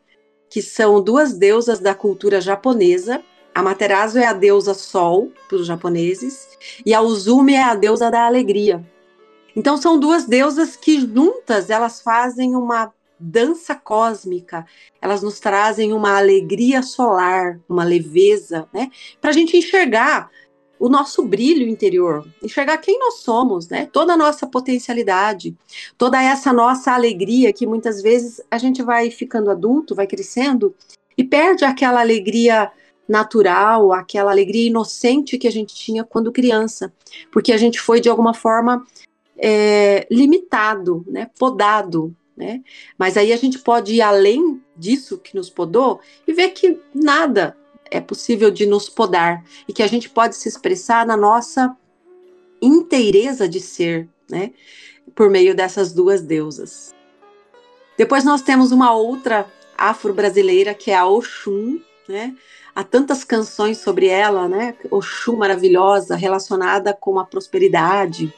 [0.48, 3.22] que são duas deusas da cultura japonesa.
[3.54, 6.48] A Materazo é a deusa Sol para os japoneses
[6.84, 8.82] e a Uzumi é a deusa da alegria.
[9.56, 14.66] Então são duas deusas que juntas elas fazem uma dança cósmica,
[15.00, 18.90] elas nos trazem uma alegria solar, uma leveza, né?
[19.18, 20.30] Para a gente enxergar
[20.78, 23.88] o nosso brilho interior, enxergar quem nós somos, né?
[23.90, 25.56] Toda a nossa potencialidade,
[25.96, 30.74] toda essa nossa alegria que muitas vezes a gente vai ficando adulto, vai crescendo
[31.16, 32.70] e perde aquela alegria
[33.08, 36.92] natural, aquela alegria inocente que a gente tinha quando criança,
[37.32, 38.84] porque a gente foi de alguma forma
[39.38, 41.30] é, limitado, né?
[41.38, 42.62] Podado, né?
[42.98, 47.56] Mas aí a gente pode ir além disso que nos podou e ver que nada
[47.90, 51.76] é possível de nos podar e que a gente pode se expressar na nossa
[52.60, 54.52] inteireza de ser, né?
[55.14, 56.94] Por meio dessas duas deusas.
[57.96, 62.34] Depois nós temos uma outra afro-brasileira que é a Oxum, né?
[62.74, 64.74] Há tantas canções sobre ela, né?
[64.90, 68.32] Oxum maravilhosa, relacionada com a prosperidade,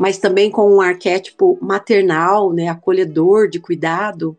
[0.00, 4.34] mas também com um arquétipo maternal, né, acolhedor, de cuidado,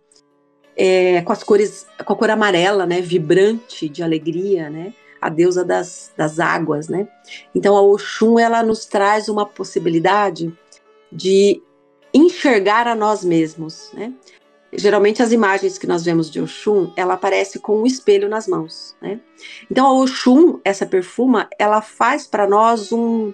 [0.76, 4.91] é, com as cores, com a cor amarela, né, vibrante de alegria, né,
[5.22, 7.07] a deusa das, das águas, né.
[7.53, 10.51] Então a Oxum ela nos traz uma possibilidade
[11.12, 11.62] de
[12.12, 14.12] enxergar a nós mesmos, né.
[14.74, 18.95] Geralmente as imagens que nós vemos de Oxum, ela aparece com um espelho nas mãos,
[18.99, 19.20] né.
[19.70, 23.32] Então a Oxum, essa perfuma, ela faz para nós um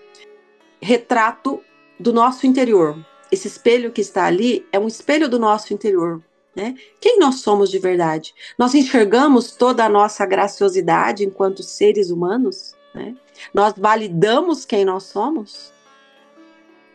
[0.81, 1.61] retrato
[1.99, 2.97] do nosso interior.
[3.31, 6.21] Esse espelho que está ali é um espelho do nosso interior.
[6.55, 6.75] Né?
[6.99, 8.33] Quem nós somos de verdade?
[8.57, 12.75] Nós enxergamos toda a nossa graciosidade enquanto seres humanos?
[12.95, 13.15] Né?
[13.53, 15.71] Nós validamos quem nós somos?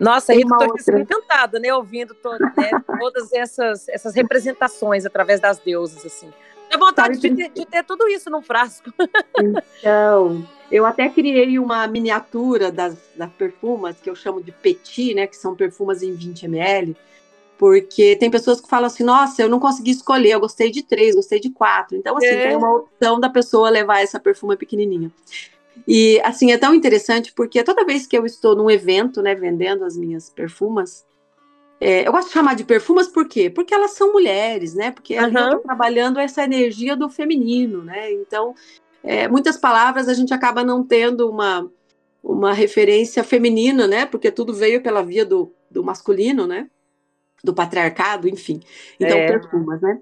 [0.01, 1.01] Nossa, Rita, estou outra.
[1.01, 1.73] encantada, né?
[1.73, 2.13] Ouvindo
[2.57, 6.33] né, todas essas, essas representações através das deusas, assim.
[6.73, 8.93] Dá vontade de ter, de ter tudo isso num frasco.
[9.79, 15.27] Então, eu até criei uma miniatura das, das perfumas que eu chamo de petit, né?
[15.27, 16.97] Que são perfumas em 20 ml.
[17.59, 21.15] Porque tem pessoas que falam assim, nossa, eu não consegui escolher, eu gostei de três,
[21.15, 21.97] gostei de quatro.
[21.97, 22.49] Então, assim, É.
[22.49, 25.13] tem uma opção da pessoa levar essa perfuma pequenininha.
[25.87, 29.85] E, assim, é tão interessante porque toda vez que eu estou num evento, né, vendendo
[29.85, 31.05] as minhas perfumas,
[31.85, 33.51] é, eu gosto de chamar de perfumas por quê?
[33.51, 34.93] Porque elas são mulheres, né?
[34.93, 35.47] Porque eu Aham.
[35.47, 38.13] estou trabalhando essa energia do feminino, né?
[38.13, 38.55] Então,
[39.03, 41.69] é, muitas palavras a gente acaba não tendo uma,
[42.23, 44.07] uma referência feminina, né?
[44.07, 46.71] Porque tudo veio pela via do, do masculino, né?
[47.43, 48.61] Do patriarcado, enfim.
[49.01, 49.27] Então, É.
[49.27, 50.01] perfumas, né?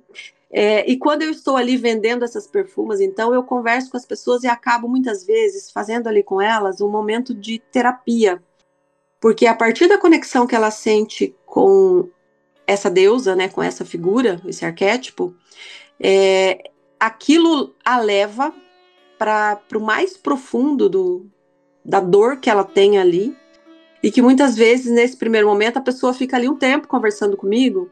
[0.53, 4.43] É, e quando eu estou ali vendendo essas perfumas, então eu converso com as pessoas
[4.43, 8.43] e acabo muitas vezes fazendo ali com elas um momento de terapia.
[9.21, 12.09] Porque a partir da conexão que ela sente com
[12.66, 15.35] essa deusa, né, com essa figura, esse arquétipo,
[15.99, 18.55] é, aquilo a leva
[19.18, 21.27] para o mais profundo do,
[21.85, 23.37] da dor que ela tem ali.
[24.03, 27.91] E que muitas vezes, nesse primeiro momento, a pessoa fica ali um tempo conversando comigo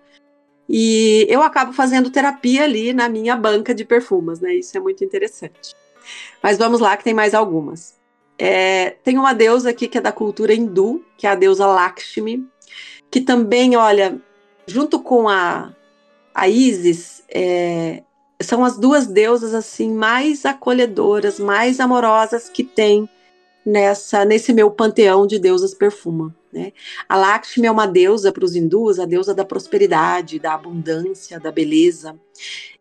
[0.68, 4.55] e eu acabo fazendo terapia ali na minha banca de perfumas, né?
[4.55, 5.74] Isso é muito interessante.
[6.43, 7.97] Mas vamos lá, que tem mais algumas.
[8.39, 12.47] É, tem uma deusa aqui que é da cultura hindu, que é a deusa Lakshmi,
[13.11, 14.20] que também, olha,
[14.66, 15.74] junto com a,
[16.32, 18.03] a Isis, é,
[18.41, 23.09] são as duas deusas assim mais acolhedoras, mais amorosas que tem
[23.66, 26.34] nessa nesse meu panteão de deusas perfuma.
[26.53, 26.72] Né?
[27.09, 31.51] A Lakshmi é uma deusa para os hindus, a deusa da prosperidade, da abundância, da
[31.51, 32.18] beleza.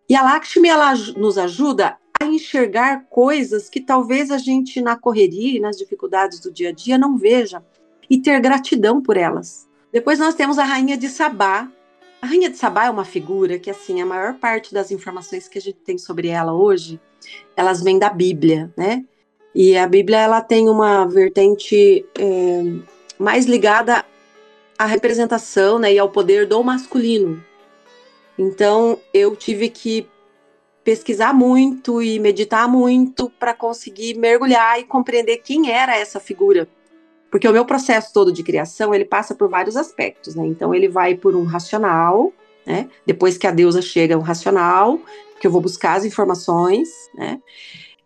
[0.09, 5.57] E a Lakshmi ela nos ajuda a enxergar coisas que talvez a gente na correria
[5.57, 7.63] e nas dificuldades do dia a dia não veja
[8.09, 9.67] e ter gratidão por elas.
[9.91, 11.69] Depois nós temos a rainha de Sabá,
[12.21, 15.57] A Rainha de Sabá é uma figura que, assim, a maior parte das informações que
[15.57, 16.99] a gente tem sobre ela hoje,
[17.55, 19.05] elas vêm da Bíblia, né?
[19.53, 22.63] E a Bíblia, ela tem uma vertente é,
[23.19, 24.03] mais ligada
[24.77, 27.43] à representação, né, e ao poder do masculino.
[28.37, 30.07] Então, eu tive que
[30.87, 36.65] pesquisar muito e meditar muito para conseguir mergulhar e compreender quem era essa figura.
[37.29, 40.45] Porque o meu processo todo de criação, ele passa por vários aspectos, né?
[40.47, 42.31] Então ele vai por um racional,
[42.65, 42.87] né?
[43.05, 44.97] Depois que a deusa chega, um racional,
[45.41, 47.41] que eu vou buscar as informações, né?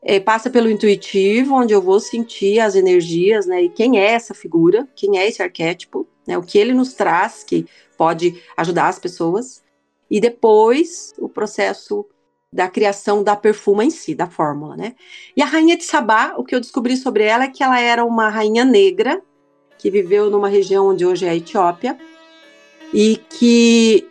[0.02, 3.62] É, passa pelo intuitivo, onde eu vou sentir as energias, né?
[3.62, 6.36] E quem é essa figura, quem é esse arquétipo, né?
[6.36, 9.62] O que ele nos traz, que pode ajudar as pessoas.
[10.10, 12.08] E depois o processo
[12.54, 14.96] da criação da perfuma em si, da fórmula, né?
[15.36, 18.04] E a rainha de Sabá, o que eu descobri sobre ela é que ela era
[18.04, 19.22] uma rainha negra
[19.78, 21.98] que viveu numa região onde hoje é a Etiópia
[22.94, 24.08] e que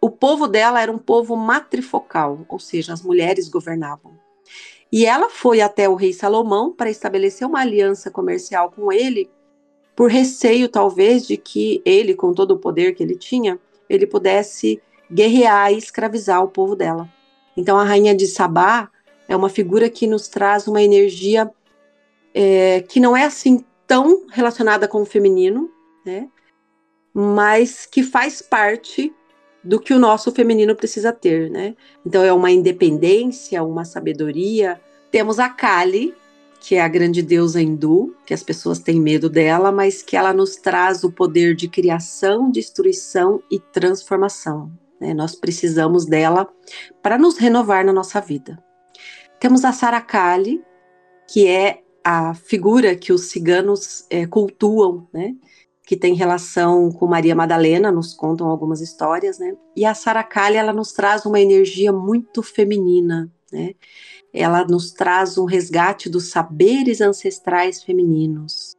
[0.00, 4.12] o povo dela era um povo matrifocal, ou seja, as mulheres governavam.
[4.90, 9.30] E ela foi até o rei Salomão para estabelecer uma aliança comercial com ele,
[9.96, 13.58] por receio talvez de que ele, com todo o poder que ele tinha,
[13.88, 17.08] ele pudesse guerrear e escravizar o povo dela.
[17.56, 18.90] Então, a rainha de Sabá
[19.28, 21.50] é uma figura que nos traz uma energia
[22.34, 25.70] é, que não é assim tão relacionada com o feminino,
[26.04, 26.28] né?
[27.12, 29.12] Mas que faz parte
[29.62, 31.76] do que o nosso feminino precisa ter, né?
[32.04, 34.80] Então é uma independência, uma sabedoria.
[35.10, 36.14] Temos a Kali,
[36.60, 40.32] que é a grande deusa hindu, que as pessoas têm medo dela, mas que ela
[40.32, 44.70] nos traz o poder de criação, destruição e transformação.
[45.02, 45.12] Né?
[45.12, 46.48] Nós precisamos dela
[47.02, 48.62] para nos renovar na nossa vida.
[49.40, 50.62] Temos a Saracali,
[51.28, 55.34] que é a figura que os ciganos é, cultuam, né?
[55.84, 59.56] que tem relação com Maria Madalena, nos contam algumas histórias, né?
[59.74, 63.74] E a Saracali, ela nos traz uma energia muito feminina, né?
[64.32, 68.71] Ela nos traz um resgate dos saberes ancestrais femininos.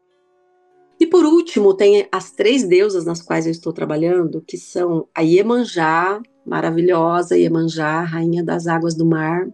[1.04, 5.20] E por último, tem as três deusas nas quais eu estou trabalhando, que são a
[5.20, 9.46] Iemanjá, maravilhosa Iemanjá, rainha das águas do mar,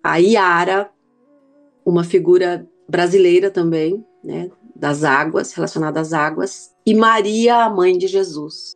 [0.00, 0.92] a Iara,
[1.84, 8.06] uma figura brasileira também, né, das águas, relacionada às águas, e Maria, a mãe de
[8.06, 8.74] Jesus.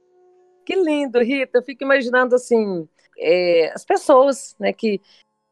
[0.64, 1.58] Que lindo, Rita.
[1.58, 5.00] Eu fico imaginando assim, é, as pessoas, né, que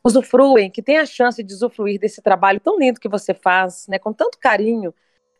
[0.05, 3.97] usufruem, que têm a chance de usufruir desse trabalho tão lindo que você faz, né,
[3.97, 4.93] com tanto carinho,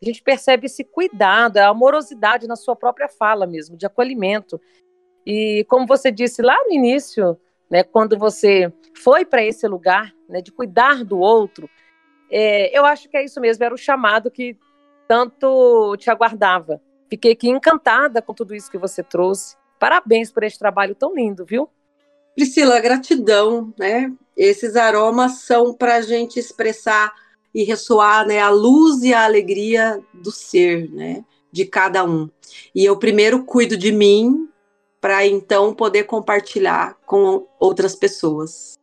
[0.05, 4.61] a gente percebe esse cuidado, a amorosidade na sua própria fala mesmo, de acolhimento.
[5.27, 7.39] E como você disse lá no início,
[7.71, 8.71] né, quando você
[9.03, 11.69] foi para esse lugar, né, de cuidar do outro,
[12.31, 14.59] é, eu acho que é isso mesmo, era o chamado que
[15.09, 16.81] tanto te aguardava.
[17.09, 19.57] Fiquei aqui encantada com tudo isso que você trouxe.
[19.79, 21.69] Parabéns por esse trabalho tão lindo, viu?
[22.35, 24.13] Priscila, gratidão, né?
[24.37, 27.13] Esses aromas são para a gente expressar
[27.55, 32.29] e ressoar né, a luz e a alegria do ser, né, de cada um.
[32.75, 34.49] E eu primeiro cuido de mim
[35.01, 38.75] para então poder compartilhar com outras pessoas.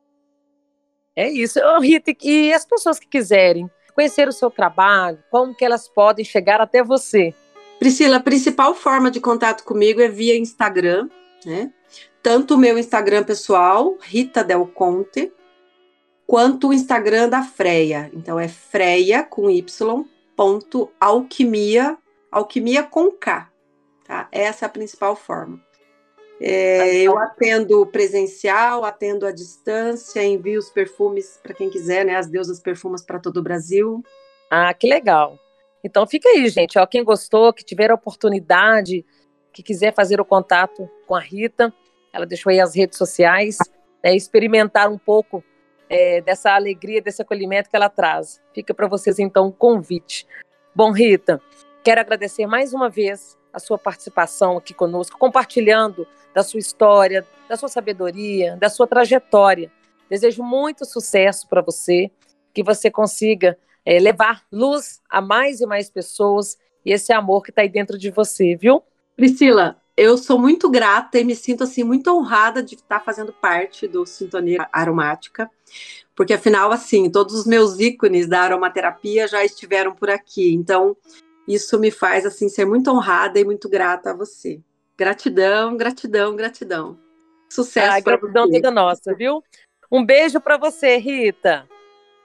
[1.15, 2.13] É isso, Rita.
[2.23, 6.83] E as pessoas que quiserem conhecer o seu trabalho, como que elas podem chegar até
[6.83, 7.33] você?
[7.79, 11.09] Priscila, a principal forma de contato comigo é via Instagram,
[11.45, 11.73] né?
[12.21, 15.33] Tanto o meu Instagram pessoal, Rita Del Conte,
[16.31, 18.09] quanto o Instagram da Freia.
[18.13, 19.65] Então é freia com y
[20.33, 21.97] ponto alquimia,
[22.31, 23.49] alquimia com K.
[24.07, 24.29] Tá?
[24.31, 25.61] Essa é a principal forma.
[26.39, 32.15] É, eu atendo presencial, atendo à distância, envio os perfumes para quem quiser, né?
[32.15, 34.01] As deusas perfumas para todo o Brasil.
[34.49, 35.37] Ah, que legal.
[35.83, 36.79] Então fica aí, gente.
[36.79, 39.05] Ó, quem gostou, que tiver a oportunidade,
[39.51, 41.73] que quiser fazer o contato com a Rita,
[42.13, 43.57] ela deixou aí as redes sociais,
[44.01, 45.43] né, experimentar um pouco
[45.91, 48.41] é, dessa alegria, desse acolhimento que ela traz.
[48.53, 50.25] Fica para vocês, então, um convite.
[50.73, 51.41] Bom, Rita,
[51.83, 57.57] quero agradecer mais uma vez a sua participação aqui conosco, compartilhando da sua história, da
[57.57, 59.69] sua sabedoria, da sua trajetória.
[60.09, 62.09] Desejo muito sucesso para você,
[62.53, 67.49] que você consiga é, levar luz a mais e mais pessoas e esse amor que
[67.49, 68.81] está aí dentro de você, viu?
[69.17, 73.87] Priscila, eu sou muito grata e me sinto assim muito honrada de estar fazendo parte
[73.87, 75.49] do Sintonia Aromática,
[76.15, 80.53] porque afinal assim, todos os meus ícones da aromaterapia já estiveram por aqui.
[80.53, 80.95] Então,
[81.47, 84.61] isso me faz assim ser muito honrada e muito grata a você.
[84.97, 86.99] Gratidão, gratidão, gratidão.
[87.49, 87.97] Sucesso.
[87.97, 88.53] Ah, gratidão você.
[88.53, 89.43] toda nossa, viu?
[89.91, 91.67] Um beijo para você, Rita.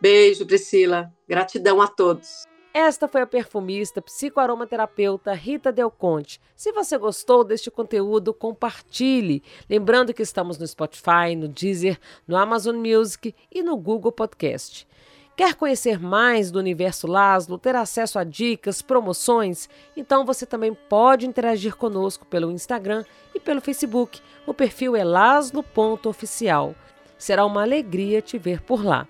[0.01, 1.13] Beijo, Priscila.
[1.29, 2.45] Gratidão a todos.
[2.79, 6.39] Esta foi a perfumista, psicoaromaterapeuta Rita Del Conte.
[6.55, 9.43] Se você gostou deste conteúdo, compartilhe.
[9.67, 11.99] Lembrando que estamos no Spotify, no Deezer,
[12.29, 14.87] no Amazon Music e no Google Podcast.
[15.35, 19.71] Quer conhecer mais do universo Laszlo, ter acesso a dicas, promoções?
[19.97, 24.21] Então você também pode interagir conosco pelo Instagram e pelo Facebook.
[24.47, 26.75] O perfil é laslo.oficial.
[27.17, 29.09] Será uma alegria te ver por lá.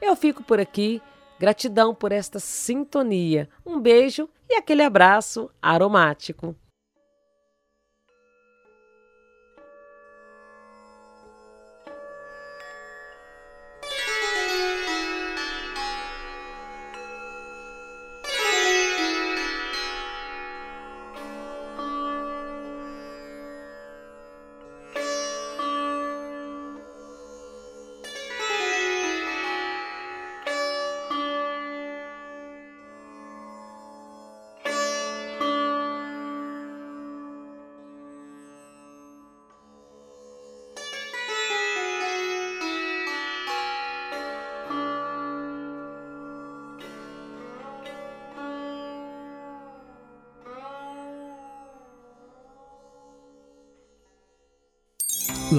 [0.00, 1.02] Eu fico por aqui.
[1.40, 3.48] Gratidão por esta sintonia.
[3.64, 6.54] Um beijo e aquele abraço aromático.